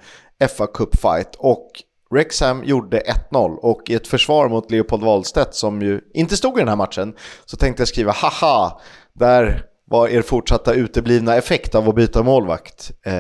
[0.58, 1.67] FA Cup-fight och
[2.15, 6.60] Rexham gjorde 1-0 och i ett försvar mot Leopold Wahlstedt som ju inte stod i
[6.60, 8.82] den här matchen så tänkte jag skriva haha,
[9.13, 12.91] där var er fortsatta uteblivna effekt av att byta målvakt?
[13.06, 13.13] Eh,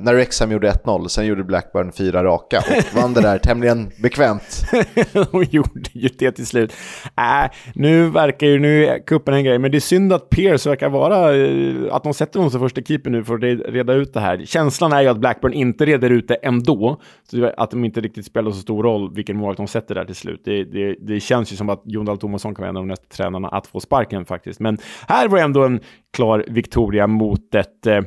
[0.00, 4.64] när Rexham gjorde 1-0, sen gjorde Blackburn fyra raka och vann det där tämligen bekvämt.
[5.12, 6.72] De gjorde ju det till slut.
[7.16, 10.88] Äh, nu verkar ju, nu kuppen en grej, men det är synd att Pierce verkar
[10.88, 14.20] vara, eh, att de sätter honom som första keeper nu för att reda ut det
[14.20, 14.44] här.
[14.46, 18.26] Känslan är ju att Blackburn inte reder ut det ändå, så att de inte riktigt
[18.26, 20.42] spelar så stor roll vilken målvakt de sätter där till slut.
[20.44, 22.88] Det, det, det känns ju som att Jon Dahl Tomasson kan vara en av de
[22.88, 24.60] nästa tränarna att få sparken faktiskt.
[24.60, 25.80] Men här var ändå en
[26.12, 28.00] klar Victoria mot ett, eh,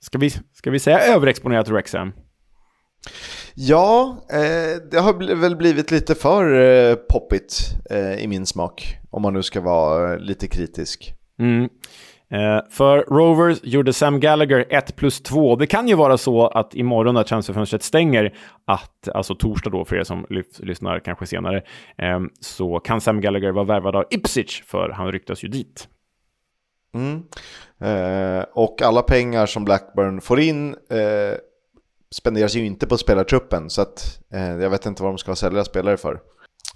[0.00, 2.12] ska, vi, ska vi säga överexponerat Wrexham?
[3.54, 7.58] Ja, eh, det har väl blivit lite för eh, poppigt
[7.90, 11.12] eh, i min smak, om man nu ska vara eh, lite kritisk.
[11.38, 11.68] Mm.
[12.30, 15.56] Eh, för Rovers gjorde Sam Gallagher 1 plus 2.
[15.56, 19.96] Det kan ju vara så att imorgon när transferfönstret stänger, att, alltså torsdag då för
[19.96, 20.26] er som
[20.58, 21.62] lyssnar kanske senare,
[21.98, 25.88] eh, så kan Sam Gallagher vara värvad av Ipswich, för han ryktas ju dit.
[26.96, 27.22] Mm.
[27.80, 31.38] Eh, och alla pengar som Blackburn får in eh,
[32.10, 33.70] spenderas ju inte på spelartruppen.
[33.70, 36.20] Så att, eh, jag vet inte vad de ska sälja spelare för.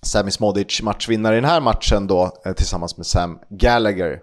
[0.02, 4.20] Sami Smodic matchvinnare i den här matchen då eh, tillsammans med Sam Gallagher.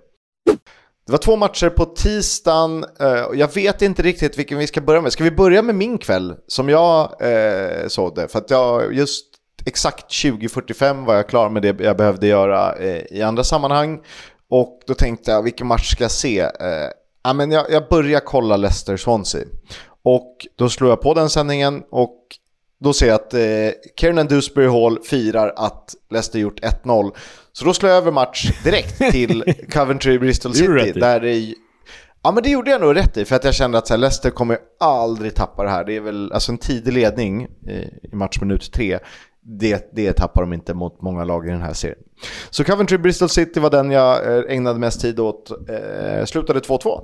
[1.06, 2.86] Det var två matcher på tisdagen.
[3.00, 5.12] Eh, jag vet inte riktigt vilken vi ska börja med.
[5.12, 8.28] Ska vi börja med min kväll som jag eh, såg det?
[8.28, 9.26] För att jag just
[9.66, 14.00] exakt 20.45 var jag klar med det jag behövde göra eh, i andra sammanhang.
[14.50, 16.40] Och då tänkte jag, vilken match ska jag se?
[16.40, 16.50] Eh,
[17.24, 19.46] ja, men jag, jag börjar kolla Leicester-Swansea.
[20.04, 22.18] Och då slår jag på den sändningen och
[22.80, 23.40] då ser jag att eh,
[24.00, 27.12] Kiernan Dewsbury Hall firar att Leicester gjort 1-0.
[27.54, 30.92] Så då slår jag över match direkt till Coventry Bristol City.
[30.96, 31.54] Där det,
[32.24, 34.00] ja men det gjorde jag nog rätt i för att jag kände att så här,
[34.00, 35.86] Leicester kommer aldrig tappa det här.
[35.86, 39.00] Det är väl alltså en tidig ledning i, i matchminut tre
[39.48, 42.00] det, det tappar de inte mot många lag i den här serien.
[42.50, 45.52] Så Coventry Bristol City var den jag eh, ägnade mest tid åt.
[45.70, 47.02] Eh, slutade 2-2.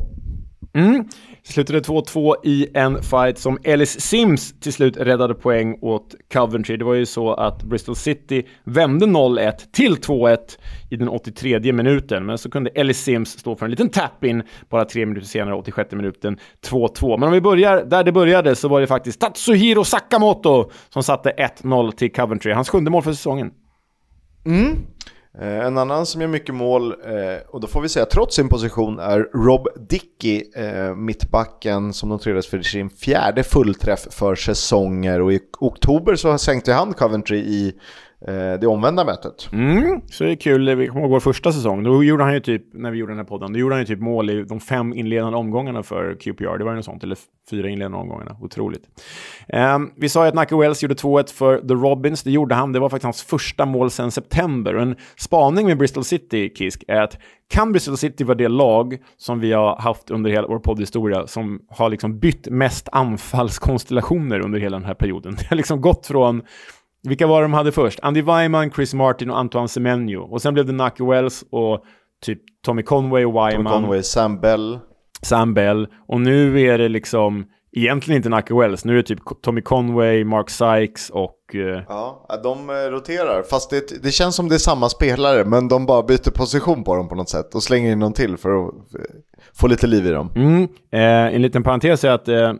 [0.73, 1.08] Mm.
[1.45, 6.77] Slutade 2-2 i en fight som Ellis Sims till slut räddade poäng åt Coventry.
[6.77, 10.38] Det var ju så att Bristol City vände 0-1 till 2-1
[10.89, 14.86] i den 83 minuten, men så kunde Ellis Sims stå för en liten tap-in bara
[14.86, 17.17] tre minuter senare, 86 minuten, 2-2.
[17.17, 21.49] Men om vi börjar där det började så var det faktiskt Tatsuhiro Sakamoto som satte
[21.62, 22.51] 1-0 till Coventry.
[22.51, 23.51] Hans sjunde mål för säsongen.
[24.45, 24.77] Mm.
[25.39, 28.50] Eh, en annan som gör mycket mål, eh, och då får vi säga trots sin
[28.50, 35.22] position, är Rob Dickey, eh, mittbacken som noterades för sin fjärde fullträff för säsonger.
[35.22, 37.74] Och i oktober så sänkte han Coventry i
[38.27, 39.49] Eh, det omvända mötet.
[39.51, 40.75] Mm, så det är kul.
[40.75, 41.83] Vi kommer ihåg vår första säsong.
[41.83, 43.86] Då gjorde han ju typ, när vi gjorde den här podden, då gjorde han ju
[43.86, 46.57] typ mål i de fem inledande omgångarna för QPR.
[46.57, 47.17] Det var ju något sånt, eller
[47.49, 48.38] fyra inledande omgångarna.
[48.41, 48.83] Otroligt.
[49.75, 52.23] Um, vi sa ju att Nacka Wells gjorde 2-1 för The Robins.
[52.23, 52.71] Det gjorde han.
[52.71, 54.75] Det var faktiskt hans första mål sedan september.
[54.75, 57.17] Och en spaning med Bristol City, Kisk, är att
[57.49, 61.59] kan Bristol City vara det lag som vi har haft under hela vår poddhistoria som
[61.69, 65.36] har liksom bytt mest anfallskonstellationer under hela den här perioden?
[65.39, 66.41] Det har liksom gått från
[67.04, 68.00] vilka var de hade först?
[68.02, 70.22] Andy Weiman, Chris Martin och Antoine Semenyo.
[70.22, 71.84] Och sen blev det Nucky Wells och
[72.26, 73.74] typ Tommy Conway och Weiman.
[73.74, 74.80] Tommy Conway, Sam Bell.
[75.22, 75.88] Sam Bell.
[76.08, 78.86] Och nu är det liksom egentligen inte Nucky Wells.
[78.86, 81.38] Nu är det typ Tommy Conway, Mark Sykes och...
[81.56, 81.82] Uh...
[81.88, 83.44] Ja, de eh, roterar.
[83.44, 86.96] Fast det, det känns som det är samma spelare, men de bara byter position på
[86.96, 89.02] dem på något sätt och slänger in någon till för att eh,
[89.54, 90.32] få lite liv i dem.
[90.36, 90.63] Mm.
[90.92, 92.54] Eh, en liten parentes är att eh, Eh,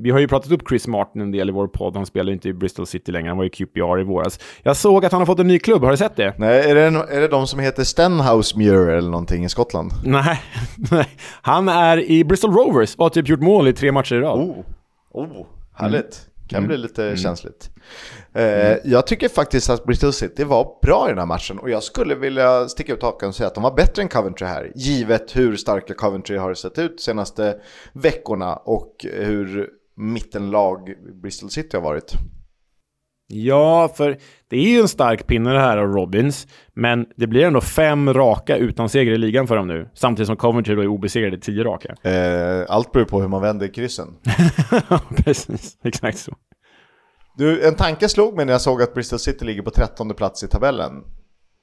[0.00, 1.96] vi har ju pratat upp Chris Martin en del i vår podd.
[1.96, 3.28] Han spelar inte i Bristol City längre.
[3.28, 4.40] Han var i QPR i våras.
[4.62, 5.82] Jag såg att han har fått en ny klubb.
[5.82, 6.34] Har du sett det?
[6.38, 9.92] Nej, är det, en, är det de som heter Stenhouse Muir eller någonting i Skottland?
[10.04, 10.40] Nej,
[10.90, 11.08] nej.
[11.42, 14.38] Han är i Bristol Rovers och har typ gjort mål i tre matcher i rad.
[14.38, 14.56] Oh,
[15.12, 16.26] oh härligt.
[16.26, 16.35] Mm.
[16.48, 16.68] Kan mm.
[16.68, 17.16] bli lite mm.
[17.16, 17.70] känsligt.
[18.32, 21.82] Eh, jag tycker faktiskt att Bristol City var bra i den här matchen och jag
[21.82, 24.72] skulle vilja sticka ut hakan och säga att de var bättre än Coventry här.
[24.74, 27.56] Givet hur starka Coventry har sett ut de senaste
[27.92, 32.12] veckorna och hur mittenlag Bristol City har varit.
[33.28, 37.44] Ja, för det är ju en stark pinne det här av Robins, men det blir
[37.44, 40.86] ändå fem raka utan seger i ligan för dem nu, samtidigt som Coventry då är
[40.86, 42.10] obesegrade i tio raka.
[42.10, 44.08] Eh, allt beror på hur man vänder kryssen.
[45.16, 46.32] Precis, exakt så.
[47.36, 50.44] Du, en tanke slog mig när jag såg att Bristol City ligger på trettonde plats
[50.44, 50.92] i tabellen.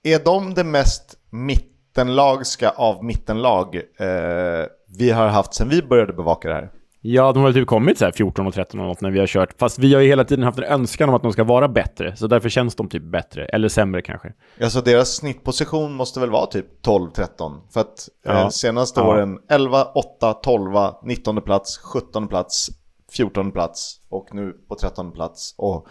[0.03, 4.65] Är de det mest mittenlagska av mittenlag eh,
[4.97, 6.71] vi har haft sedan vi började bevaka det här?
[7.05, 9.27] Ja, de har typ kommit så här 14 och 13 och något när vi har
[9.27, 9.53] kört.
[9.59, 12.15] Fast vi har ju hela tiden haft en önskan om att de ska vara bättre.
[12.15, 13.45] Så därför känns de typ bättre.
[13.45, 14.33] Eller sämre kanske.
[14.61, 17.61] Alltså deras snittposition måste väl vara typ 12-13.
[17.73, 18.41] För att ja.
[18.41, 19.07] eh, senaste ja.
[19.07, 20.71] åren 11, 8, 12,
[21.03, 22.69] 19 plats, 17 plats,
[23.11, 25.55] 14 plats och nu på 13 plats.
[25.57, 25.87] Och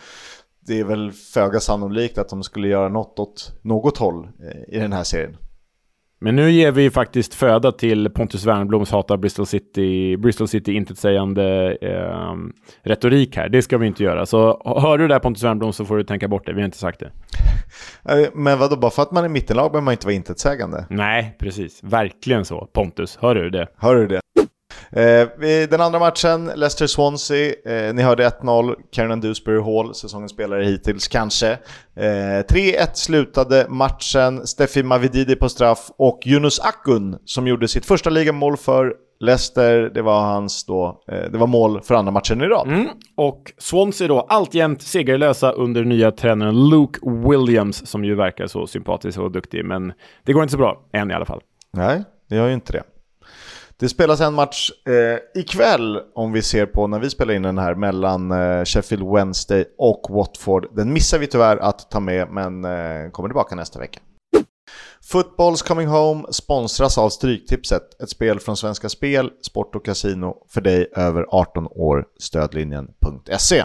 [0.66, 4.79] det är väl föga sannolikt att de skulle göra något åt något håll eh, i
[4.79, 5.37] den här serien.
[6.23, 11.79] Men nu ger vi faktiskt föda till Pontus Wernbloms hata Bristol City, Bristol City intetsägande
[11.81, 12.35] eh,
[12.83, 13.49] retorik här.
[13.49, 14.27] Det ska vi inte göra.
[14.27, 16.53] Så hör du det där Pontus Wernblom så får du tänka bort det.
[16.53, 17.11] Vi har inte sagt det.
[18.09, 20.87] Eh, men vadå, bara för att man är mittenlag behöver man inte vara intetsägande?
[20.91, 21.81] Nej, precis.
[21.83, 22.69] Verkligen så.
[22.73, 23.67] Pontus, hör du det?
[23.77, 24.21] Hör du det?
[24.96, 25.28] Eh,
[25.70, 27.55] den andra matchen, Leicester-Swansea.
[27.64, 31.50] Eh, ni hörde 1-0, Karen Dewsbury Hall, säsongens spelare hittills kanske.
[31.96, 38.11] Eh, 3-1 slutade matchen, Steffi Mavididi på straff och Yunus Akun som gjorde sitt första
[38.11, 42.44] ligamål för Leicester, det var hans då, eh, det var mål för andra matchen i
[42.44, 42.68] rad.
[42.68, 42.88] Mm.
[43.16, 49.18] Och Swansea då, alltjämt segerlösa under nya tränaren Luke Williams, som ju verkar så sympatisk
[49.18, 49.92] och duktig, men
[50.24, 51.40] det går inte så bra, än i alla fall.
[51.72, 52.83] Nej, det gör ju inte det.
[53.83, 57.59] Det spelas en match eh, ikväll, om vi ser på när vi spelar in den
[57.59, 60.77] här, mellan eh, Sheffield Wednesday och Watford.
[60.77, 64.01] Den missar vi tyvärr att ta med, men eh, kommer tillbaka nästa vecka.
[65.12, 70.61] Footballs Coming Home sponsras av Stryktipset, ett spel från Svenska Spel, Sport och Casino för
[70.61, 73.64] dig över 18 år, stödlinjen.se.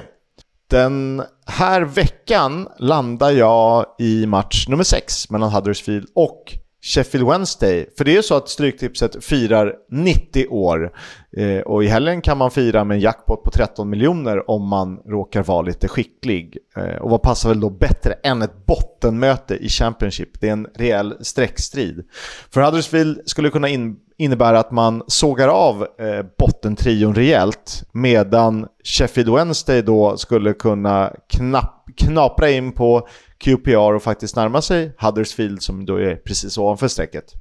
[0.70, 7.90] Den här veckan landar jag i match nummer 6 mellan Huddersfield och Sheffield Wednesday.
[7.98, 10.92] För det är ju så att Stryktipset firar 90 år.
[11.38, 14.98] Eh, och i helgen kan man fira med en jackpot på 13 miljoner om man
[14.98, 16.58] råkar vara lite skicklig.
[16.78, 20.42] Eh, och vad passar väl då bättre än ett bottenmöte i Championship?
[20.42, 22.06] Det är en rejäl streckstrid.
[22.50, 29.34] För Huddersfield skulle kunna in innebära att man sågar av eh, bottentrion rejält medan Sheffield
[29.34, 35.86] Wednesday då skulle kunna knapp, knapra in på QPR och faktiskt närma sig Huddersfield som
[35.86, 37.34] då är precis ovanför strecket.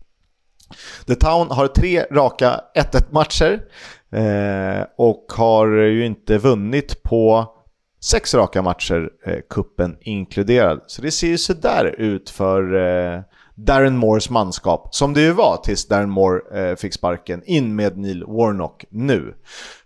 [1.07, 3.61] The Town har tre raka 1-1 matcher
[4.13, 7.53] eh, och har ju inte vunnit på
[8.01, 10.81] sex raka matcher, eh, kuppen inkluderad.
[10.87, 13.21] Så det ser ju sådär ut för eh,
[13.55, 17.99] Darren Moores manskap, som det ju var tills Darren Moore eh, fick sparken, in med
[17.99, 19.35] Neil Warnock nu.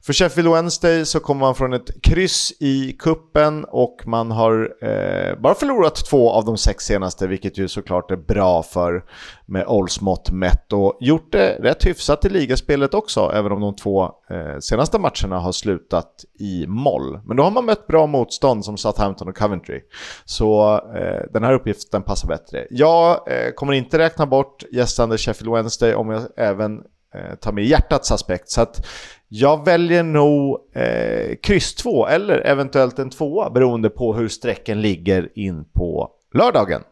[0.02, 5.40] För Sheffield Wednesday så kommer man från ett kryss i kuppen och man har eh,
[5.40, 9.04] bara förlorat två av de sex senaste, vilket ju såklart är bra för
[9.46, 10.00] med Olds
[10.32, 14.98] mätt och gjort det rätt hyfsat i ligaspelet också, även om de två eh, senaste
[14.98, 17.20] matcherna har slutat i moll.
[17.24, 19.80] Men då har man mött bra motstånd som Southampton och Coventry.
[20.24, 22.66] Så eh, den här uppgiften passar bättre.
[22.70, 26.78] Jag eh, kommer inte räkna bort gästande Sheffield Wednesday om jag även
[27.14, 28.50] eh, tar med hjärtats aspekt.
[28.50, 28.86] Så att
[29.32, 35.28] jag väljer nog eh, kryss 2 eller eventuellt en tvåa beroende på hur sträcken ligger
[35.34, 36.82] in på lördagen.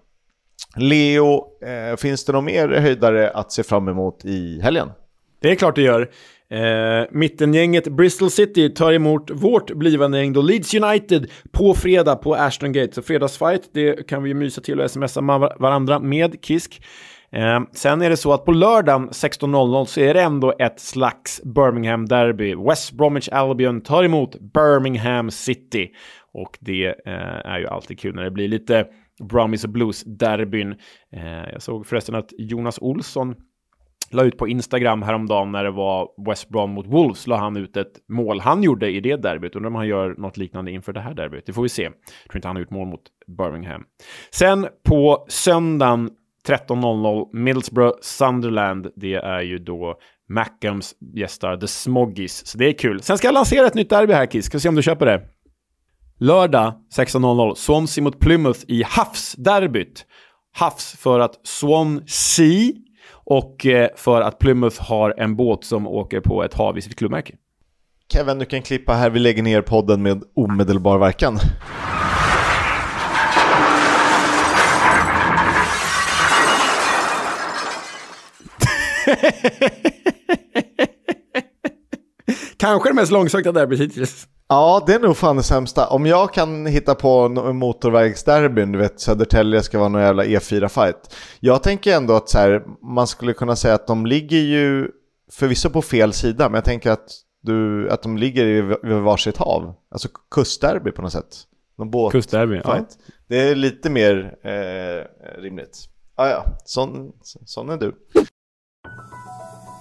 [0.77, 4.90] Leo, eh, finns det någon mer höjdare att se fram emot i helgen?
[5.40, 6.11] Det är klart det gör.
[6.51, 12.35] Eh, mittengänget Bristol City tar emot vårt blivande gäng då Leeds United på fredag på
[12.35, 12.94] Ashton Gate.
[12.94, 15.20] Så fredagsfight, det kan vi ju mysa till och smsa
[15.59, 16.83] varandra med Kisk.
[17.32, 21.42] Eh, sen är det så att på lördagen 16.00 så är det ändå ett slags
[21.44, 22.68] Birmingham-derby.
[22.68, 25.90] West Bromwich Albion tar emot Birmingham City.
[26.32, 28.86] Och det eh, är ju alltid kul när det blir lite
[29.30, 30.74] Brummies och Blues-derbyn.
[31.12, 33.34] Eh, jag såg förresten att Jonas Olsson
[34.10, 37.76] la ut på Instagram häromdagen när det var West Brom mot Wolves, la han ut
[37.76, 39.56] ett mål han gjorde i det derbyt.
[39.56, 41.46] Undrar om han gör något liknande inför det här derbyt.
[41.46, 41.82] Det får vi se.
[41.82, 41.92] Jag
[42.30, 43.02] tror inte han har gjort mål mot
[43.38, 43.84] Birmingham.
[44.30, 46.10] Sen på söndagen
[46.46, 48.87] 13.00 Middlesbrough Sunderland.
[48.96, 49.98] Det är ju då
[50.29, 53.03] Mackhams gästar The Smoggies, så det är kul.
[53.03, 55.22] Sen ska jag lansera ett nytt derby här Kiss, ska se om du köper det.
[56.18, 60.07] Lördag 16.00 Swansea mot Plymouth i Havsderbyt.
[60.53, 62.72] Havs för att Swansea
[63.12, 66.96] och eh, för att Plymouth har en båt som åker på ett hav i sitt
[66.96, 67.35] klubbmärke.
[68.12, 69.11] Kevin, du kan klippa här.
[69.11, 71.38] Vi lägger ner podden med omedelbar verkan.
[82.56, 84.26] Kanske det mest långsökta derbyt hittills.
[84.48, 85.88] Ja, det är nog fan det sämsta.
[85.88, 91.14] Om jag kan hitta på en motorvägsderbyn, du vet Södertälje ska vara någon jävla E4-fight.
[91.40, 92.62] Jag tänker ändå att så här,
[92.94, 94.88] man skulle kunna säga att de ligger ju
[95.32, 97.11] förvisso på fel sida, men jag tänker att,
[97.42, 98.44] du, att de ligger
[98.87, 99.74] vid varsitt hav.
[99.90, 101.37] Alltså kustderby på något sätt.
[101.78, 102.87] Någon båt Kustderby, ja.
[103.28, 105.04] Det är lite mer eh,
[105.42, 105.78] rimligt.
[106.14, 107.94] Ah, ja, sån, sån är du.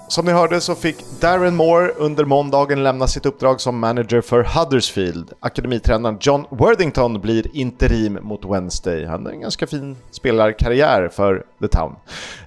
[0.10, 4.44] Som ni hörde så fick Darren Moore under måndagen lämna sitt uppdrag som manager för
[4.44, 5.32] Huddersfield.
[5.40, 9.06] Akademitränaren John Worthington blir interim mot Wednesday.
[9.06, 11.96] Han har en ganska fin spelarkarriär för The Town.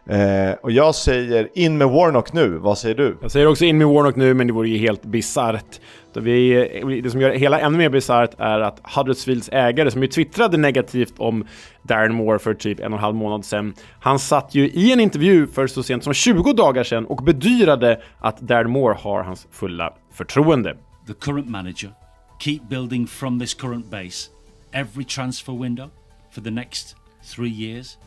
[0.07, 3.19] Eh, och jag säger in med Warnock nu, vad säger du?
[3.23, 5.81] Jag säger också in med Warnock nu, men det vore ju helt bisarrt.
[6.15, 10.57] Det som gör det hela ännu mer bisarrt är att Huddersfields ägare, som ju twittrade
[10.57, 11.47] negativt om
[11.83, 15.01] Darren Moore för typ en och en halv månad sedan, han satt ju i en
[15.01, 19.47] intervju för så sent som 20 dagar sedan och bedyrade att Darren Moore har hans
[19.51, 20.77] fulla förtroende.
[21.07, 21.91] The current manager,
[22.39, 24.31] keep building from this current base,
[24.73, 25.91] every transfer window
[26.35, 26.97] for the next
[27.37, 27.99] three years.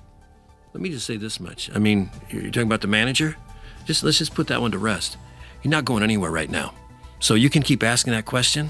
[0.74, 1.70] Let me just say this much.
[1.76, 3.36] I mean, you're talking about the manager?
[3.86, 5.18] Just let's just put that one to rest.
[5.64, 6.74] You're not going anywhere right now.
[7.24, 8.70] So you can keep asking that question,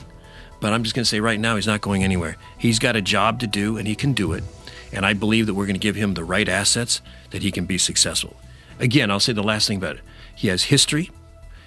[0.62, 2.38] but I'm just going to say right now he's not going anywhere.
[2.56, 4.44] He's got a job to do and he can do it.
[4.92, 7.66] And I believe that we're going to give him the right assets that he can
[7.66, 8.36] be successful.
[8.80, 10.04] Again, I'll say the last thing about it.
[10.36, 11.10] He has history.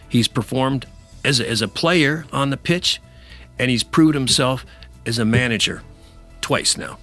[0.09, 0.87] He's performed
[1.25, 3.03] as a, as a player on the pitch,
[3.59, 4.65] and he's proved himself
[5.05, 5.83] as a manager
[6.41, 7.01] twice now.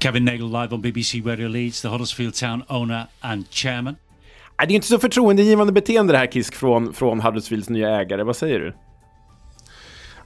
[0.00, 3.98] Kevin Nagel live on BBC Radio Leeds, the Huddersfield Town owner and chairman.
[4.58, 8.22] Det är inte så förtroendegivande beteende det här Kisk från, från Huddersfields nya ägare.
[8.22, 8.74] Vad säger du?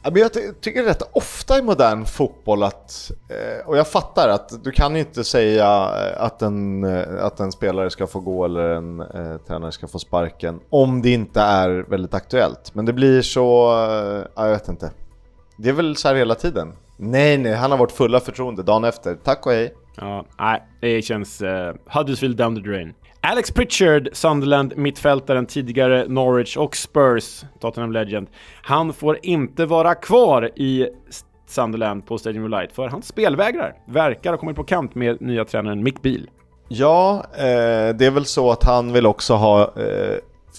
[0.03, 4.97] Jag tycker rätt ofta i modern fotboll att, eh, och jag fattar att du kan
[4.97, 5.69] inte säga
[6.17, 9.99] att en, eh, att en spelare ska få gå eller en eh, tränare ska få
[9.99, 12.75] sparken om det inte är väldigt aktuellt.
[12.75, 13.71] Men det blir så,
[14.37, 14.91] jag vet inte.
[15.57, 16.73] Det är väl så här hela tiden.
[16.97, 19.15] Nej, nej, han har vårt fulla förtroende dagen efter.
[19.15, 19.75] Tack och hej.
[19.97, 22.95] Ja, nej, det känns uh, Huddersfield down the drain.
[23.31, 28.27] Alex Pritchard, Sunderland, mittfältaren, tidigare Norwich och Spurs, Tottenham Legend.
[28.63, 30.89] Han får inte vara kvar i
[31.47, 33.75] Sunderland på Stadium of Light för han spelvägrar.
[33.87, 36.31] Verkar ha kommit på kant med nya tränaren Mick Beal.
[36.69, 40.17] Ja, eh, det är väl så att han vill också ha eh,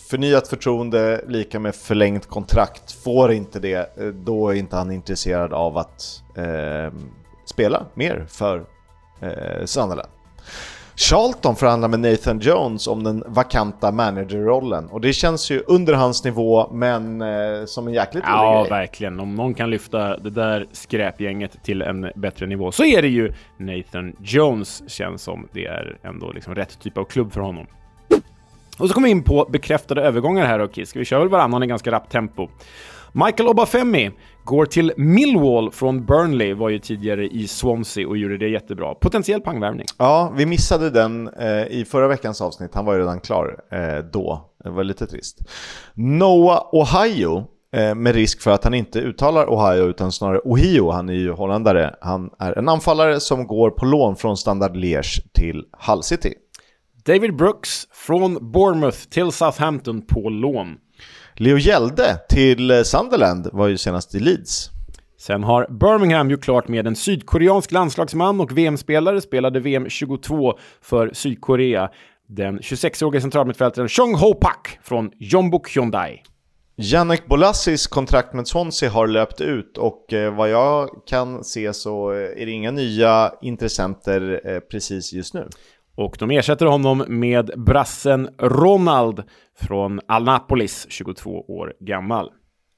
[0.09, 2.91] förnyat förtroende lika med förlängt kontrakt.
[2.91, 6.93] Får inte det, eh, då är inte han intresserad av att eh,
[7.45, 8.65] spela mer för
[9.21, 10.09] eh, Sunderland.
[10.99, 16.23] Charlton förhandlar med Nathan Jones om den vakanta managerrollen och det känns ju under hans
[16.23, 18.69] nivå men eh, som en jäkligt Ja, grej.
[18.69, 19.19] verkligen.
[19.19, 23.33] Om någon kan lyfta det där skräpgänget till en bättre nivå så är det ju
[23.57, 25.47] Nathan Jones, känns som.
[25.53, 27.65] Det är ändå liksom rätt typ av klubb för honom.
[28.79, 30.95] Och så kommer vi in på bekräftade övergångar här och Kiss.
[30.95, 32.47] Vi kör väl varannan i ganska rappt tempo.
[33.13, 34.11] Michael Obafemi
[34.43, 38.95] går till Millwall från Burnley, var ju tidigare i Swansea och gjorde det jättebra.
[38.95, 39.85] Potentiell pangvärvning.
[39.97, 42.75] Ja, vi missade den eh, i förra veckans avsnitt.
[42.75, 44.51] Han var ju redan klar eh, då.
[44.63, 45.39] Det var lite trist.
[45.93, 47.43] Noah Ohio,
[47.73, 50.91] eh, med risk för att han inte uttalar Ohio utan snarare Ohio.
[50.91, 51.95] Han är ju holländare.
[52.01, 56.33] Han är en anfallare som går på lån från Standard Liège till Hull City.
[57.05, 60.77] David Brooks från Bournemouth till Southampton på lån.
[61.41, 64.69] Leo Hjelde till eh, Sunderland var ju senast i Leeds.
[65.17, 71.11] Sen har Birmingham gjort klart med en sydkoreansk landslagsman och VM-spelare, spelade VM 22 för
[71.13, 71.89] Sydkorea.
[72.27, 76.21] Den 26-årige centralmittfältaren Chong Ho Pak från Jeonbuk Hyundai.
[76.75, 82.09] Janek Bolassis kontrakt med Swansea har löpt ut och eh, vad jag kan se så
[82.09, 85.47] är det inga nya intressenter eh, precis just nu.
[85.99, 89.23] Och de ersätter honom med brassen Ronald
[89.59, 92.31] från Al-Napolis, 22 år gammal.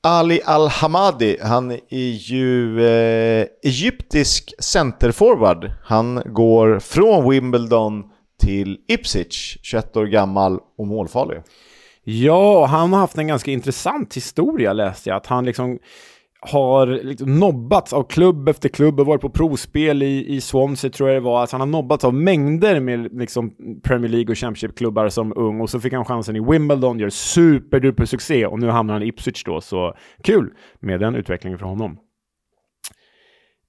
[0.03, 5.71] Ali Al-Hamadi, han är ju eh, egyptisk centerforward.
[5.83, 8.03] Han går från Wimbledon
[8.39, 11.41] till Ipswich, 21 år gammal och målfarlig.
[12.03, 15.17] Ja, han har haft en ganska intressant historia läste jag.
[15.17, 15.79] Att han liksom
[16.41, 21.09] har liksom nobbats av klubb efter klubb och varit på provspel i, i Swansea tror
[21.09, 21.41] jag det var.
[21.41, 23.51] Alltså han har nobbats av mängder med liksom
[23.83, 28.05] Premier League och Championship-klubbar som ung och så fick han chansen i Wimbledon, gör superduper
[28.05, 31.97] succé och nu hamnar han i Ipswich då, så kul med den utvecklingen för honom.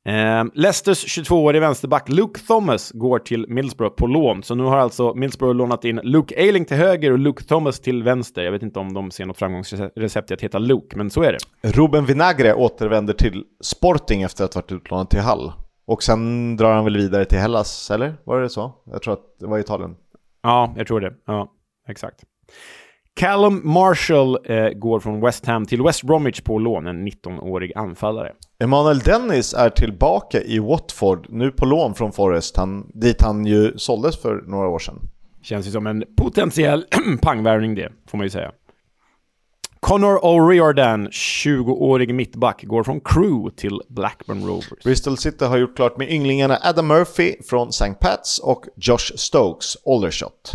[0.04, 4.42] Eh, Leicesters 22-årige vänsterback Luke Thomas går till Middlesbrough på lån.
[4.42, 8.02] Så nu har alltså Middlesbrough lånat in Luke Ayling till höger och Luke Thomas till
[8.02, 8.42] vänster.
[8.42, 11.32] Jag vet inte om de ser något framgångsrecept i att heta Luke, men så är
[11.32, 11.68] det.
[11.68, 15.52] Ruben Vinagre återvänder till Sporting efter att ha varit utlånad till Hull.
[15.86, 18.14] Och sen drar han väl vidare till Hellas, eller?
[18.24, 18.72] Var det så?
[18.84, 19.96] Jag tror att det var Italien.
[20.42, 21.14] Ja, jag tror det.
[21.26, 21.48] Ja,
[21.88, 22.20] exakt.
[23.14, 28.32] Callum Marshall eh, går från West Ham till West Bromwich på lån, en 19-årig anfallare.
[28.58, 33.72] Emanuel Dennis är tillbaka i Watford, nu på lån från Forest, han, dit han ju
[33.76, 34.98] såldes för några år sedan.
[35.42, 36.84] Känns ju som en potentiell
[37.22, 38.52] pangvärvning det, får man ju säga.
[39.80, 44.84] Connor O'Riordan, 20-årig mittback, går från Crew till Blackburn Rovers.
[44.84, 47.94] Bristol City har gjort klart med ynglingarna Adam Murphy från St.
[48.00, 50.52] Pats och Josh Stokes, Aldershot.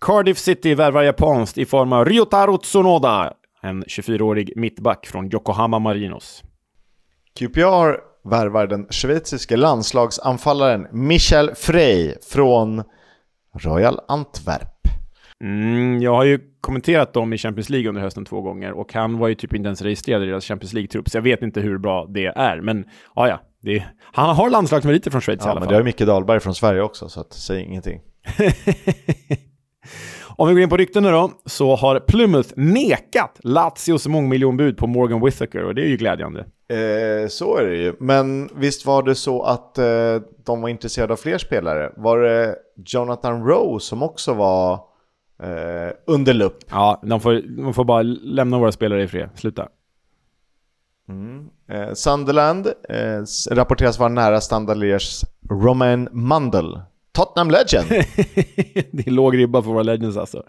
[0.00, 3.32] Cardiff City värvar japanskt i form av Ryotaro Tsunoda,
[3.62, 6.42] en 24-årig mittback från Yokohama Marinos.
[7.38, 7.96] QPR
[8.30, 12.82] värvar den schweiziske landslagsanfallaren Michel Frey från
[13.58, 14.72] Royal Antwerp.
[15.44, 19.18] Mm, jag har ju kommenterat dem i Champions League under hösten två gånger och han
[19.18, 21.78] var ju typ inte ens registrerad i deras Champions League-trupp, så jag vet inte hur
[21.78, 22.60] bra det är.
[22.60, 22.84] Men
[23.14, 25.72] ja, ja, det, han har landslagsmeriter från Schweiz i Ja, alla men fall.
[25.72, 28.00] det har Micke Dahlberg från Sverige också, så att säg ingenting.
[30.38, 35.24] Om vi går in på ryktena då, så har Plymouth nekat Lazios mångmiljonbud på Morgan
[35.24, 36.40] Whittaker och det är ju glädjande.
[36.68, 37.94] Eh, så är det ju.
[38.00, 39.84] Men visst var det så att eh,
[40.44, 41.92] de var intresserade av fler spelare?
[41.96, 42.56] Var det
[42.86, 44.72] Jonathan Rowe som också var
[45.42, 46.58] eh, under lupp?
[46.70, 49.28] Ja, de får, de får bara lämna våra spelare i fred.
[49.34, 49.68] Sluta.
[51.68, 56.80] Eh, Sunderland eh, rapporteras vara nära Standard Lièges Romain Mundell.
[57.16, 57.88] Tottenham Legend.
[58.90, 60.42] det är låg ribba för våra legends alltså.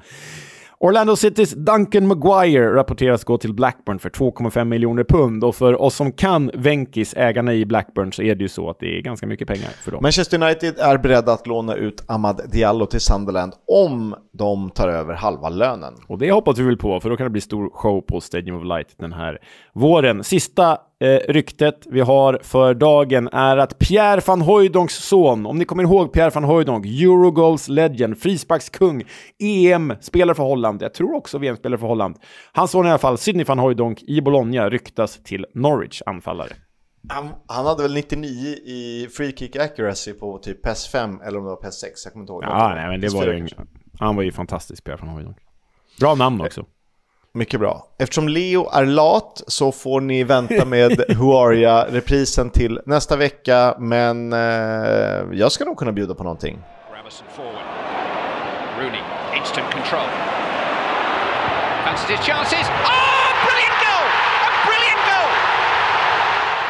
[0.80, 5.96] Orlando Citys Duncan Maguire rapporteras gå till Blackburn för 2,5 miljoner pund och för oss
[5.96, 9.28] som kan Venkis, ägarna i Blackburn, så är det ju så att det är ganska
[9.28, 10.00] mycket pengar för dem.
[10.02, 15.14] Manchester United är beredda att låna ut Ahmad Diallo till Sunderland om de tar över
[15.14, 15.94] halva lönen.
[16.08, 18.58] Och det hoppas vi väl på, för då kan det bli stor show på Stadium
[18.58, 19.40] of Light den här
[19.74, 20.24] våren.
[20.24, 25.66] Sista eh, ryktet vi har för dagen är att Pierre van Hooijdonks son, om ni
[25.66, 29.04] kommer ihåg Pierre van Hooijdonk, Eurogoals legend, frisparkskung,
[29.40, 32.16] EM-spelare för Holland, jag tror också VM-spelare för Holland.
[32.54, 36.50] Hans son i alla fall, Sidney van Hooijdonk i Bologna, ryktas till Norwich anfallare.
[37.10, 41.44] Han, han hade väl 99 i free kick accuracy på typ PES 5 eller om
[41.44, 42.44] det var PES 6, jag kommer inte ihåg.
[42.44, 43.48] Ja, nej, men det var ju,
[44.00, 45.38] han var ju fantastisk, Pierre van Hooijdonk.
[46.00, 46.66] Bra namn också.
[47.38, 47.86] Mycket bra.
[47.98, 54.40] Eftersom Leo är lat så får ni vänta med Huaria-reprisen till nästa vecka, men eh,
[55.34, 56.58] jag ska nog kunna bjuda på någonting.
[56.94, 57.64] Gravison forward.
[58.80, 59.02] Rooney,
[59.40, 60.08] instant control.
[61.86, 62.68] Fancies his chances.
[62.70, 64.08] Oh, brilliant goal!
[64.48, 65.32] A brilliant goal!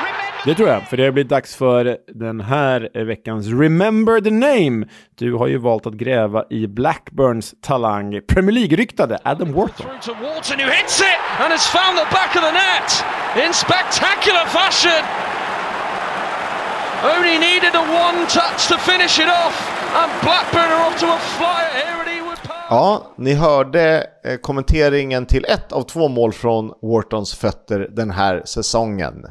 [0.07, 4.31] Remember Det tror jag, för det har blivit dags för den här veckans Remember the
[4.31, 4.85] Name.
[5.15, 9.85] Du har ju valt att gräva i Blackburns talang, Premier League-ryktade Adam Wharton.
[9.85, 12.89] Through to Wharton who hits it and has found the back of the net
[13.45, 15.01] in spectacular fashion.
[17.13, 19.55] Only needed a one touch to finish it off
[20.01, 22.67] and Blackburn are off to a flyer here at Ewood Park.
[22.69, 28.41] Ja, ni hörde eh, kommenteringen till ett av två mål från Whartons fötter den här
[28.45, 29.25] säsongen.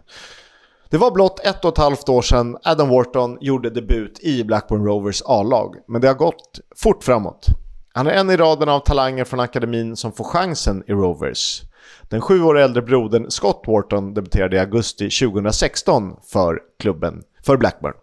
[0.96, 4.84] Det var blott ett och ett halvt år sedan Adam Wharton gjorde debut i Blackburn
[4.84, 7.46] Rovers A-lag, men det har gått fort framåt.
[7.94, 11.62] Han är en i raden av talanger från akademin som får chansen i Rovers.
[12.02, 17.94] Den sju år äldre brodern Scott Wharton debuterade i augusti 2016 för klubben, för Blackburn.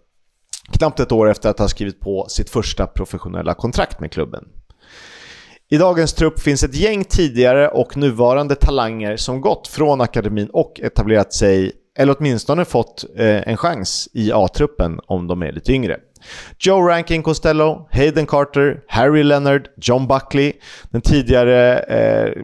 [0.72, 4.44] Knappt ett år efter att ha skrivit på sitt första professionella kontrakt med klubben.
[5.70, 10.80] I dagens trupp finns ett gäng tidigare och nuvarande talanger som gått från akademin och
[10.84, 15.98] etablerat sig, eller åtminstone fått eh, en chans i A-truppen om de är lite yngre.
[16.60, 20.54] Joe Rankin Costello, Hayden Carter, Harry Leonard, John Buckley,
[20.92, 22.44] den tidigare eh,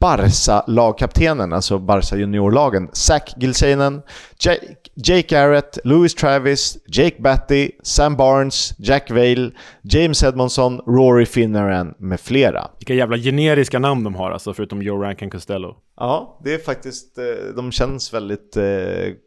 [0.00, 4.02] Barca-lagkaptenen, alltså Barca juniorlagen, Zach Gilseinen,
[4.38, 4.76] Jake,
[5.06, 9.50] Jake Garrett, Louis Travis, Jake Batty, Sam Barnes, Jack Vale,
[9.82, 12.70] James Edmondson, Rory Finneran med flera.
[12.78, 15.76] Vilka jävla generiska namn de har alltså, förutom Joe Rankin Costello.
[15.96, 17.24] Ja, det är faktiskt, eh,
[17.56, 18.64] de känns väldigt eh,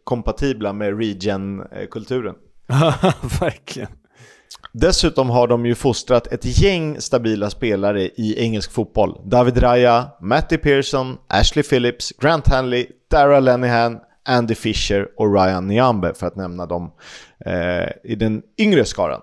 [0.04, 2.36] kompatibla med regen-kulturen.
[3.40, 3.90] Verkligen.
[4.74, 9.22] Dessutom har de ju fostrat ett gäng stabila spelare i engelsk fotboll.
[9.26, 16.14] David Raya, Matty Pearson, Ashley Phillips, Grant Hanley, Dara Lenihan, Andy Fisher och Ryan Niambe
[16.14, 16.92] för att nämna dem
[17.46, 19.22] eh, i den yngre skaran.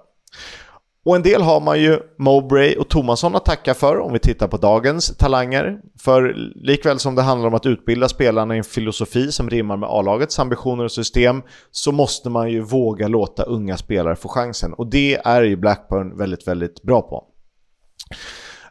[1.05, 4.49] Och en del har man ju Mowbray och Tomasson att tacka för om vi tittar
[4.49, 5.80] på dagens talanger.
[6.01, 9.88] För likväl som det handlar om att utbilda spelarna i en filosofi som rimmar med
[9.88, 14.72] A-lagets ambitioner och system så måste man ju våga låta unga spelare få chansen.
[14.72, 17.24] Och det är ju Blackburn väldigt, väldigt bra på.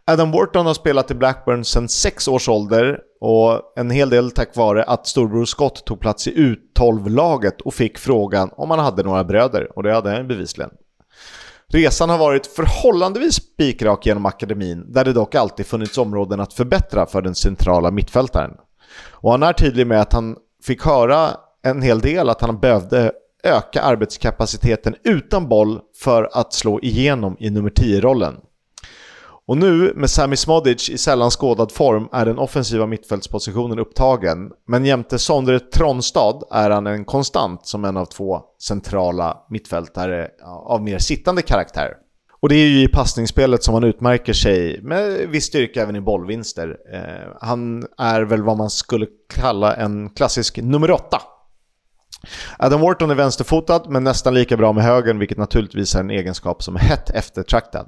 [0.09, 4.55] Adam Wharton har spelat i Blackburn sedan sex års ålder och en hel del tack
[4.55, 9.23] vare att storbror Scott tog plats i U12-laget och fick frågan om han hade några
[9.23, 10.69] bröder och det hade han bevisligen.
[11.67, 17.05] Resan har varit förhållandevis spikrak genom akademin, där det dock alltid funnits områden att förbättra
[17.05, 18.51] för den centrala mittfältaren.
[19.11, 21.29] Och han är tydlig med att han fick höra
[21.63, 23.11] en hel del att han behövde
[23.43, 28.35] öka arbetskapaciteten utan boll för att slå igenom i nummer 10-rollen.
[29.47, 34.51] Och nu med Sami Smodic i sällan skådad form är den offensiva mittfältspositionen upptagen.
[34.67, 40.27] Men jämte Sondre Tronstad är han en konstant som en av två centrala mittfältare
[40.65, 41.93] av mer sittande karaktär.
[42.39, 46.01] Och det är ju i passningsspelet som han utmärker sig med viss styrka även i
[46.01, 46.77] bollvinster.
[46.93, 51.21] Eh, han är väl vad man skulle kalla en klassisk nummer åtta.
[52.59, 56.63] Adam Wharton är vänsterfotad men nästan lika bra med högern vilket naturligtvis är en egenskap
[56.63, 57.87] som är hett eftertraktad.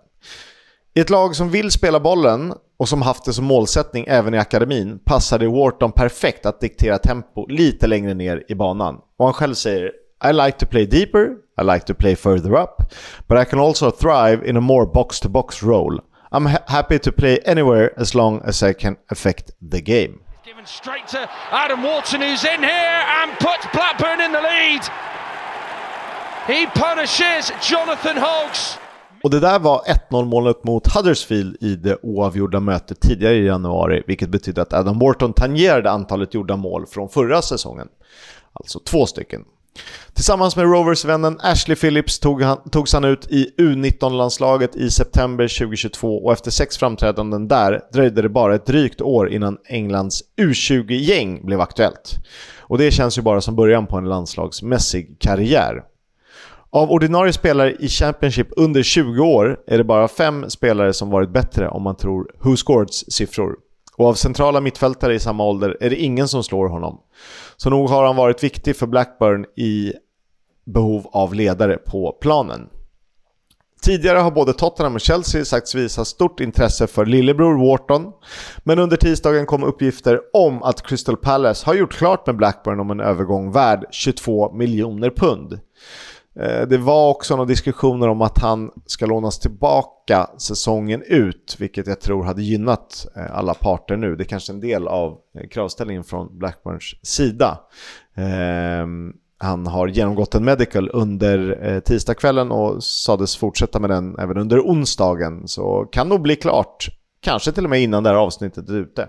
[0.93, 4.37] I ett lag som vill spela bollen och som haft det som målsättning även i
[4.37, 8.99] akademin passade Wharton perfekt att diktera tempo lite längre ner i banan.
[9.17, 9.91] Och han själv säger
[10.29, 11.29] I like to play deeper,
[11.61, 12.93] I like to play further up,
[13.27, 16.01] but I can also thrive in a more box-to-box role.
[16.31, 20.19] I'm ha happy to play anywhere as long as I can affect the game.
[20.45, 24.81] Given straight to Adam Wharton who's in here and puts Blackburn in the lead.
[26.47, 28.77] He punishes Jonathan Hoggs.
[29.23, 34.03] Och det där var 1-0 målet mot Huddersfield i det oavgjorda mötet tidigare i januari,
[34.07, 37.87] vilket betyder att Adam Wharton tangerade antalet gjorda mål från förra säsongen.
[38.53, 39.41] Alltså två stycken.
[40.13, 46.25] Tillsammans med Rovers-vännen Ashley Phillips tog han, togs han ut i U19-landslaget i september 2022
[46.25, 51.61] och efter sex framträdanden där dröjde det bara ett drygt år innan Englands U20-gäng blev
[51.61, 52.15] aktuellt.
[52.59, 55.83] Och det känns ju bara som början på en landslagsmässig karriär.
[56.71, 61.33] Av ordinarie spelare i Championship under 20 år är det bara fem spelare som varit
[61.33, 63.55] bättre om man tror Who Scoreds siffror.
[63.97, 66.99] Och av centrala mittfältare i samma ålder är det ingen som slår honom.
[67.57, 69.93] Så nog har han varit viktig för Blackburn i
[70.65, 72.69] behov av ledare på planen.
[73.81, 78.11] Tidigare har både Tottenham och Chelsea sagts visa stort intresse för lillebror Wharton.
[78.63, 82.91] Men under tisdagen kom uppgifter om att Crystal Palace har gjort klart med Blackburn om
[82.91, 85.59] en övergång värd 22 miljoner pund.
[86.35, 91.87] Eh, det var också några diskussioner om att han ska lånas tillbaka säsongen ut, vilket
[91.87, 94.15] jag tror hade gynnat eh, alla parter nu.
[94.15, 97.59] Det är kanske en del av eh, kravställningen från Blackburns sida.
[98.15, 104.59] Ehm, han har genomgått en medical under tisdagskvällen och sades fortsätta med den även under
[104.59, 105.47] onsdagen.
[105.47, 106.87] Så kan nog bli klart,
[107.21, 109.07] kanske till och med innan det här avsnittet är ute.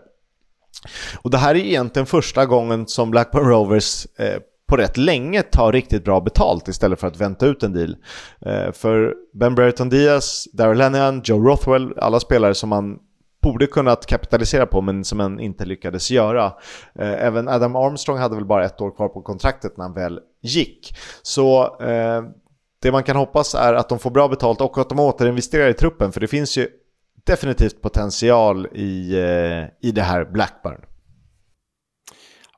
[1.23, 4.07] Och det här är egentligen första gången som Blackburn Rovers
[4.71, 7.97] på rätt länge ta riktigt bra betalt istället för att vänta ut en deal.
[8.47, 12.99] Eh, för Ben Brereton Diaz, Daryl Lennian, Joe Rothwell, alla spelare som man
[13.43, 16.45] borde kunnat kapitalisera på men som man inte lyckades göra.
[16.99, 20.21] Eh, även Adam Armstrong hade väl bara ett år kvar på kontraktet när han väl
[20.43, 20.95] gick.
[21.23, 22.23] Så eh,
[22.83, 25.75] det man kan hoppas är att de får bra betalt och att de återinvesterar i
[25.75, 26.68] truppen för det finns ju
[27.27, 30.81] definitivt potential i, eh, i det här Blackburn.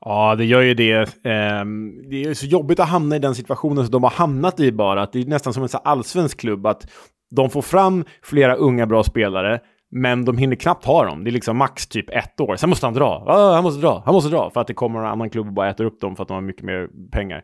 [0.05, 1.25] Ja, det gör ju det.
[1.25, 4.71] Ehm, det är så jobbigt att hamna i den situationen som de har hamnat i
[4.71, 5.01] bara.
[5.01, 6.65] Att det är nästan som en allsvensk klubb.
[6.65, 6.87] Att
[7.35, 9.59] de får fram flera unga bra spelare,
[9.91, 11.23] men de hinner knappt ha dem.
[11.23, 12.55] Det är liksom max typ ett år.
[12.55, 13.23] Sen måste han dra.
[13.27, 14.03] Ah, han måste dra.
[14.05, 14.49] Han måste dra.
[14.49, 16.33] För att det kommer en annan klubb och bara äter upp dem för att de
[16.33, 17.43] har mycket mer pengar.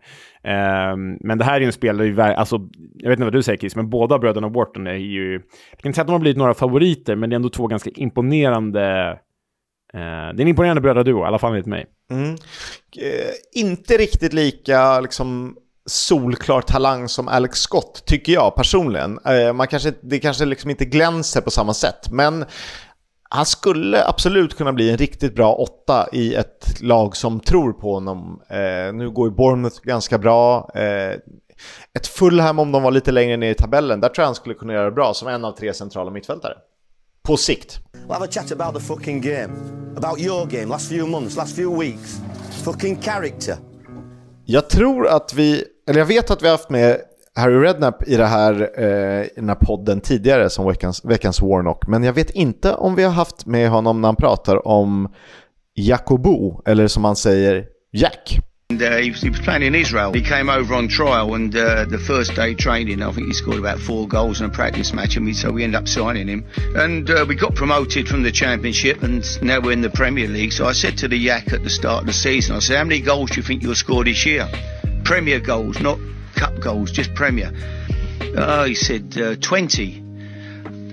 [0.94, 2.56] Um, men det här är ju en spelare, alltså,
[2.96, 5.34] jag vet inte vad du säger Chris, men båda bröderna Wharton är ju...
[5.72, 7.68] Jag kan inte säga att de har blivit några favoriter, men det är ändå två
[7.68, 9.18] ganska imponerande...
[9.94, 11.86] Eh, det är en imponerande brödraduo, i alla fall enligt mig.
[12.12, 12.32] Mm.
[12.98, 19.20] Eh, inte riktigt lika liksom solklar talang som Alex Scott, tycker jag personligen.
[19.26, 22.46] Eh, man kanske, det kanske liksom inte glänser på samma sätt, men
[23.30, 27.94] han skulle absolut kunna bli en riktigt bra åtta i ett lag som tror på
[27.94, 28.42] honom.
[28.50, 30.70] Eh, nu går ju Bournemouth ganska bra.
[30.76, 31.20] Eh,
[31.94, 34.56] ett Fulham om de var lite längre ner i tabellen, där tror jag han skulle
[34.56, 36.54] kunna göra det bra som en av tre centrala mittfältare.
[37.30, 37.80] På sikt.
[37.94, 39.50] We'll have a chat about the fucking game.
[39.98, 42.22] About your game, last few months, last few weeks.
[42.64, 43.56] Fucking character.
[44.46, 46.98] Jag tror att vi, eller jag vet att vi har haft med
[47.36, 51.88] Harry Redknapp i, det här, eh, i den här podden tidigare som veckans, veckans Warnock,
[51.88, 55.14] men jag vet inte om vi har haft med honom när han pratar om
[55.74, 58.40] Jakobo, eller som han säger, Jack.
[58.72, 60.14] And, uh, he, was, he was playing in Israel.
[60.14, 63.58] He came over on trial, and uh, the first day training, I think he scored
[63.58, 66.46] about four goals in a practice match, and we, so we ended up signing him.
[66.76, 70.52] And uh, we got promoted from the Championship, and now we're in the Premier League.
[70.52, 72.84] So I said to the Yak at the start of the season, I said, "How
[72.84, 74.48] many goals do you think you'll score this year?
[75.04, 75.98] Premier goals, not
[76.36, 77.52] cup goals, just Premier."
[78.38, 80.04] Oh, he said uh, twenty.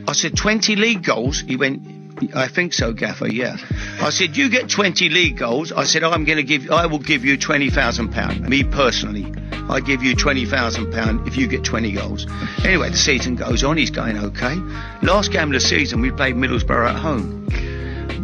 [0.08, 1.40] I said twenty league goals.
[1.42, 1.95] He went.
[2.34, 3.28] I think so, Gaffer.
[3.28, 3.56] Yeah.
[4.00, 5.72] I said, you get 20 league goals.
[5.72, 8.48] I said, I'm going to give, I will give you 20,000 pound.
[8.48, 9.32] Me personally,
[9.68, 12.26] I give you 20,000 pound if you get 20 goals.
[12.64, 13.76] Anyway, the season goes on.
[13.76, 14.54] He's going okay.
[15.02, 17.46] Last game of the season, we played Middlesbrough at home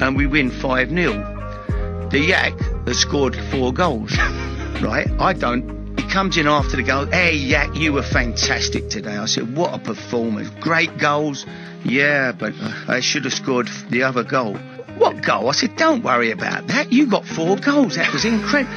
[0.00, 2.08] and we win 5 0.
[2.10, 4.16] The Yak has scored four goals,
[4.82, 5.08] right?
[5.18, 5.81] I don't.
[5.96, 7.06] He comes in after the goal.
[7.06, 9.16] Hey, Yak, you were fantastic today.
[9.16, 10.50] I said, what a performance.
[10.60, 11.46] Great goals.
[11.84, 14.56] Yeah, but uh, I should have scored the other goal.
[14.98, 15.48] What goal?
[15.48, 16.92] I said, don't worry about that.
[16.92, 17.96] You got four goals.
[17.96, 18.72] That was incredible.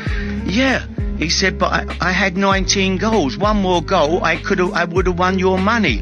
[0.49, 0.85] Yeah.
[1.17, 3.37] He said, but I, I had 19 goals.
[3.37, 6.01] One more goal, I could have, I would have won your money.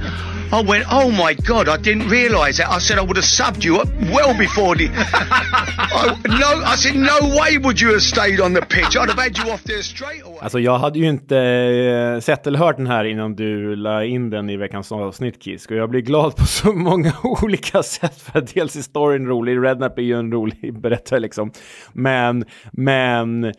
[0.53, 2.69] I went, oh my God, I didn't realise that.
[2.69, 4.87] I said I would have subbed you up well before the...
[4.93, 8.95] I, no, I said no way would you have stayed on the pitch.
[8.95, 10.37] I'd have had you off there straight away.
[10.41, 14.29] Alltså jag hade ju inte eh, sett eller hört den här innan du la in
[14.29, 15.71] den i veckans avsnitt Kisk.
[15.71, 18.21] Och jag blir glad på så många olika sätt.
[18.21, 21.51] För att dels är storyn rolig, Rednap är ju en rolig berättare liksom.
[21.93, 23.53] Men, men...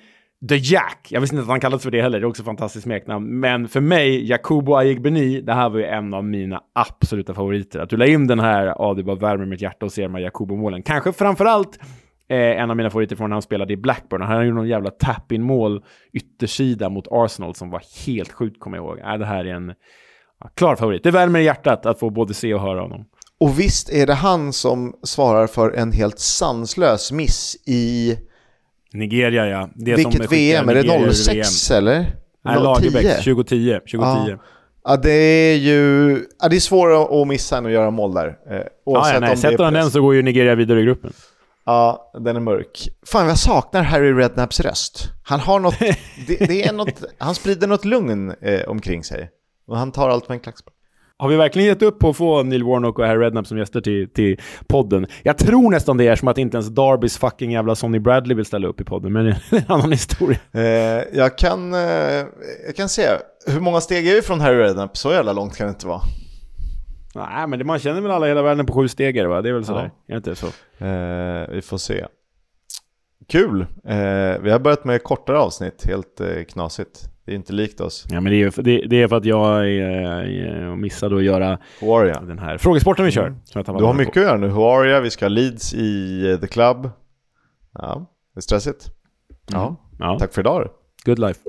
[0.48, 2.46] The Jack, jag visste inte att han kallades för det heller, det är också ett
[2.46, 3.40] fantastiskt smeknamn.
[3.40, 7.80] Men för mig, Yakubo Ayegbeni, det här var ju en av mina absoluta favoriter.
[7.80, 10.14] Att du la in den här, ja det bara värmer mitt hjärta och ser de
[10.14, 10.82] här Yakubo-målen.
[10.82, 11.78] Kanske framförallt
[12.28, 14.22] eh, en av mina favoriter från när han spelade i Blackburn.
[14.22, 18.98] Han gjorde någon jävla tap-in-mål yttersida mot Arsenal som var helt sjukt, kommer jag ihåg.
[18.98, 19.72] Äh, det här är en
[20.40, 21.02] ja, klar favorit.
[21.02, 23.04] Det värmer i hjärtat att få både se och höra honom.
[23.40, 28.16] Och visst är det han som svarar för en helt sanslös miss i
[28.94, 29.68] Nigeria ja.
[29.74, 30.68] Det Vilket som VM?
[30.68, 31.78] Är det 06 VM.
[31.78, 32.16] eller?
[32.44, 33.78] Nej, Lagerbäck, 2010.
[33.78, 33.98] 2010.
[33.98, 34.38] Ja.
[34.84, 34.96] ja.
[34.96, 36.18] det är ju...
[36.42, 38.26] Ja, det är svårare att missa än att göra mål där.
[38.26, 41.12] Eh, ja, ja, nej, sätter han den så går ju Nigeria vidare i gruppen.
[41.66, 42.88] Ja, den är mörk.
[43.06, 45.08] Fan, jag saknar Harry Redknapps röst.
[45.24, 45.78] Han har något...
[46.26, 49.30] det, det, är något han sprider något lugn eh, omkring sig.
[49.66, 50.73] Och han tar allt med en klackspark.
[51.18, 53.80] Har vi verkligen gett upp på att få Neil Warnock och Harry Redknapp som gäster
[53.80, 55.06] till, till podden?
[55.22, 58.44] Jag tror nästan det är som att inte ens Darbys fucking jävla Sonny Bradley vill
[58.44, 60.38] ställa upp i podden, men det är en annan historia.
[60.52, 60.62] Eh,
[61.12, 61.80] jag, kan, eh,
[62.66, 63.08] jag kan se,
[63.46, 64.96] hur många steg är vi från Harry Redknapp?
[64.96, 66.00] Så jävla långt kan det inte vara.
[67.14, 69.42] Nej, men det, man känner väl alla i hela världen på sju stegar va?
[69.42, 69.90] Det är väl sådär?
[70.06, 70.14] Ja.
[70.14, 70.46] Är det inte så?
[70.84, 72.06] Eh, vi får se.
[73.28, 73.60] Kul!
[73.84, 77.08] Eh, vi har börjat med kortare avsnitt, helt eh, knasigt.
[77.24, 78.06] Det är inte likt oss.
[78.08, 81.58] Ja, men det är, för, det, det är för att jag eh, missade att göra
[81.80, 82.20] Huaria.
[82.20, 83.26] den här frågesporten vi kör.
[83.26, 83.38] Mm.
[83.78, 84.48] du har mycket att göra nu.
[84.48, 86.90] Huaria, vi ska ha Leeds i uh, The Club.
[87.72, 88.86] Ja, det är stressigt.
[89.52, 89.62] Mm.
[89.62, 89.76] Ja.
[89.98, 90.68] ja, tack för idag
[91.04, 91.40] Good life.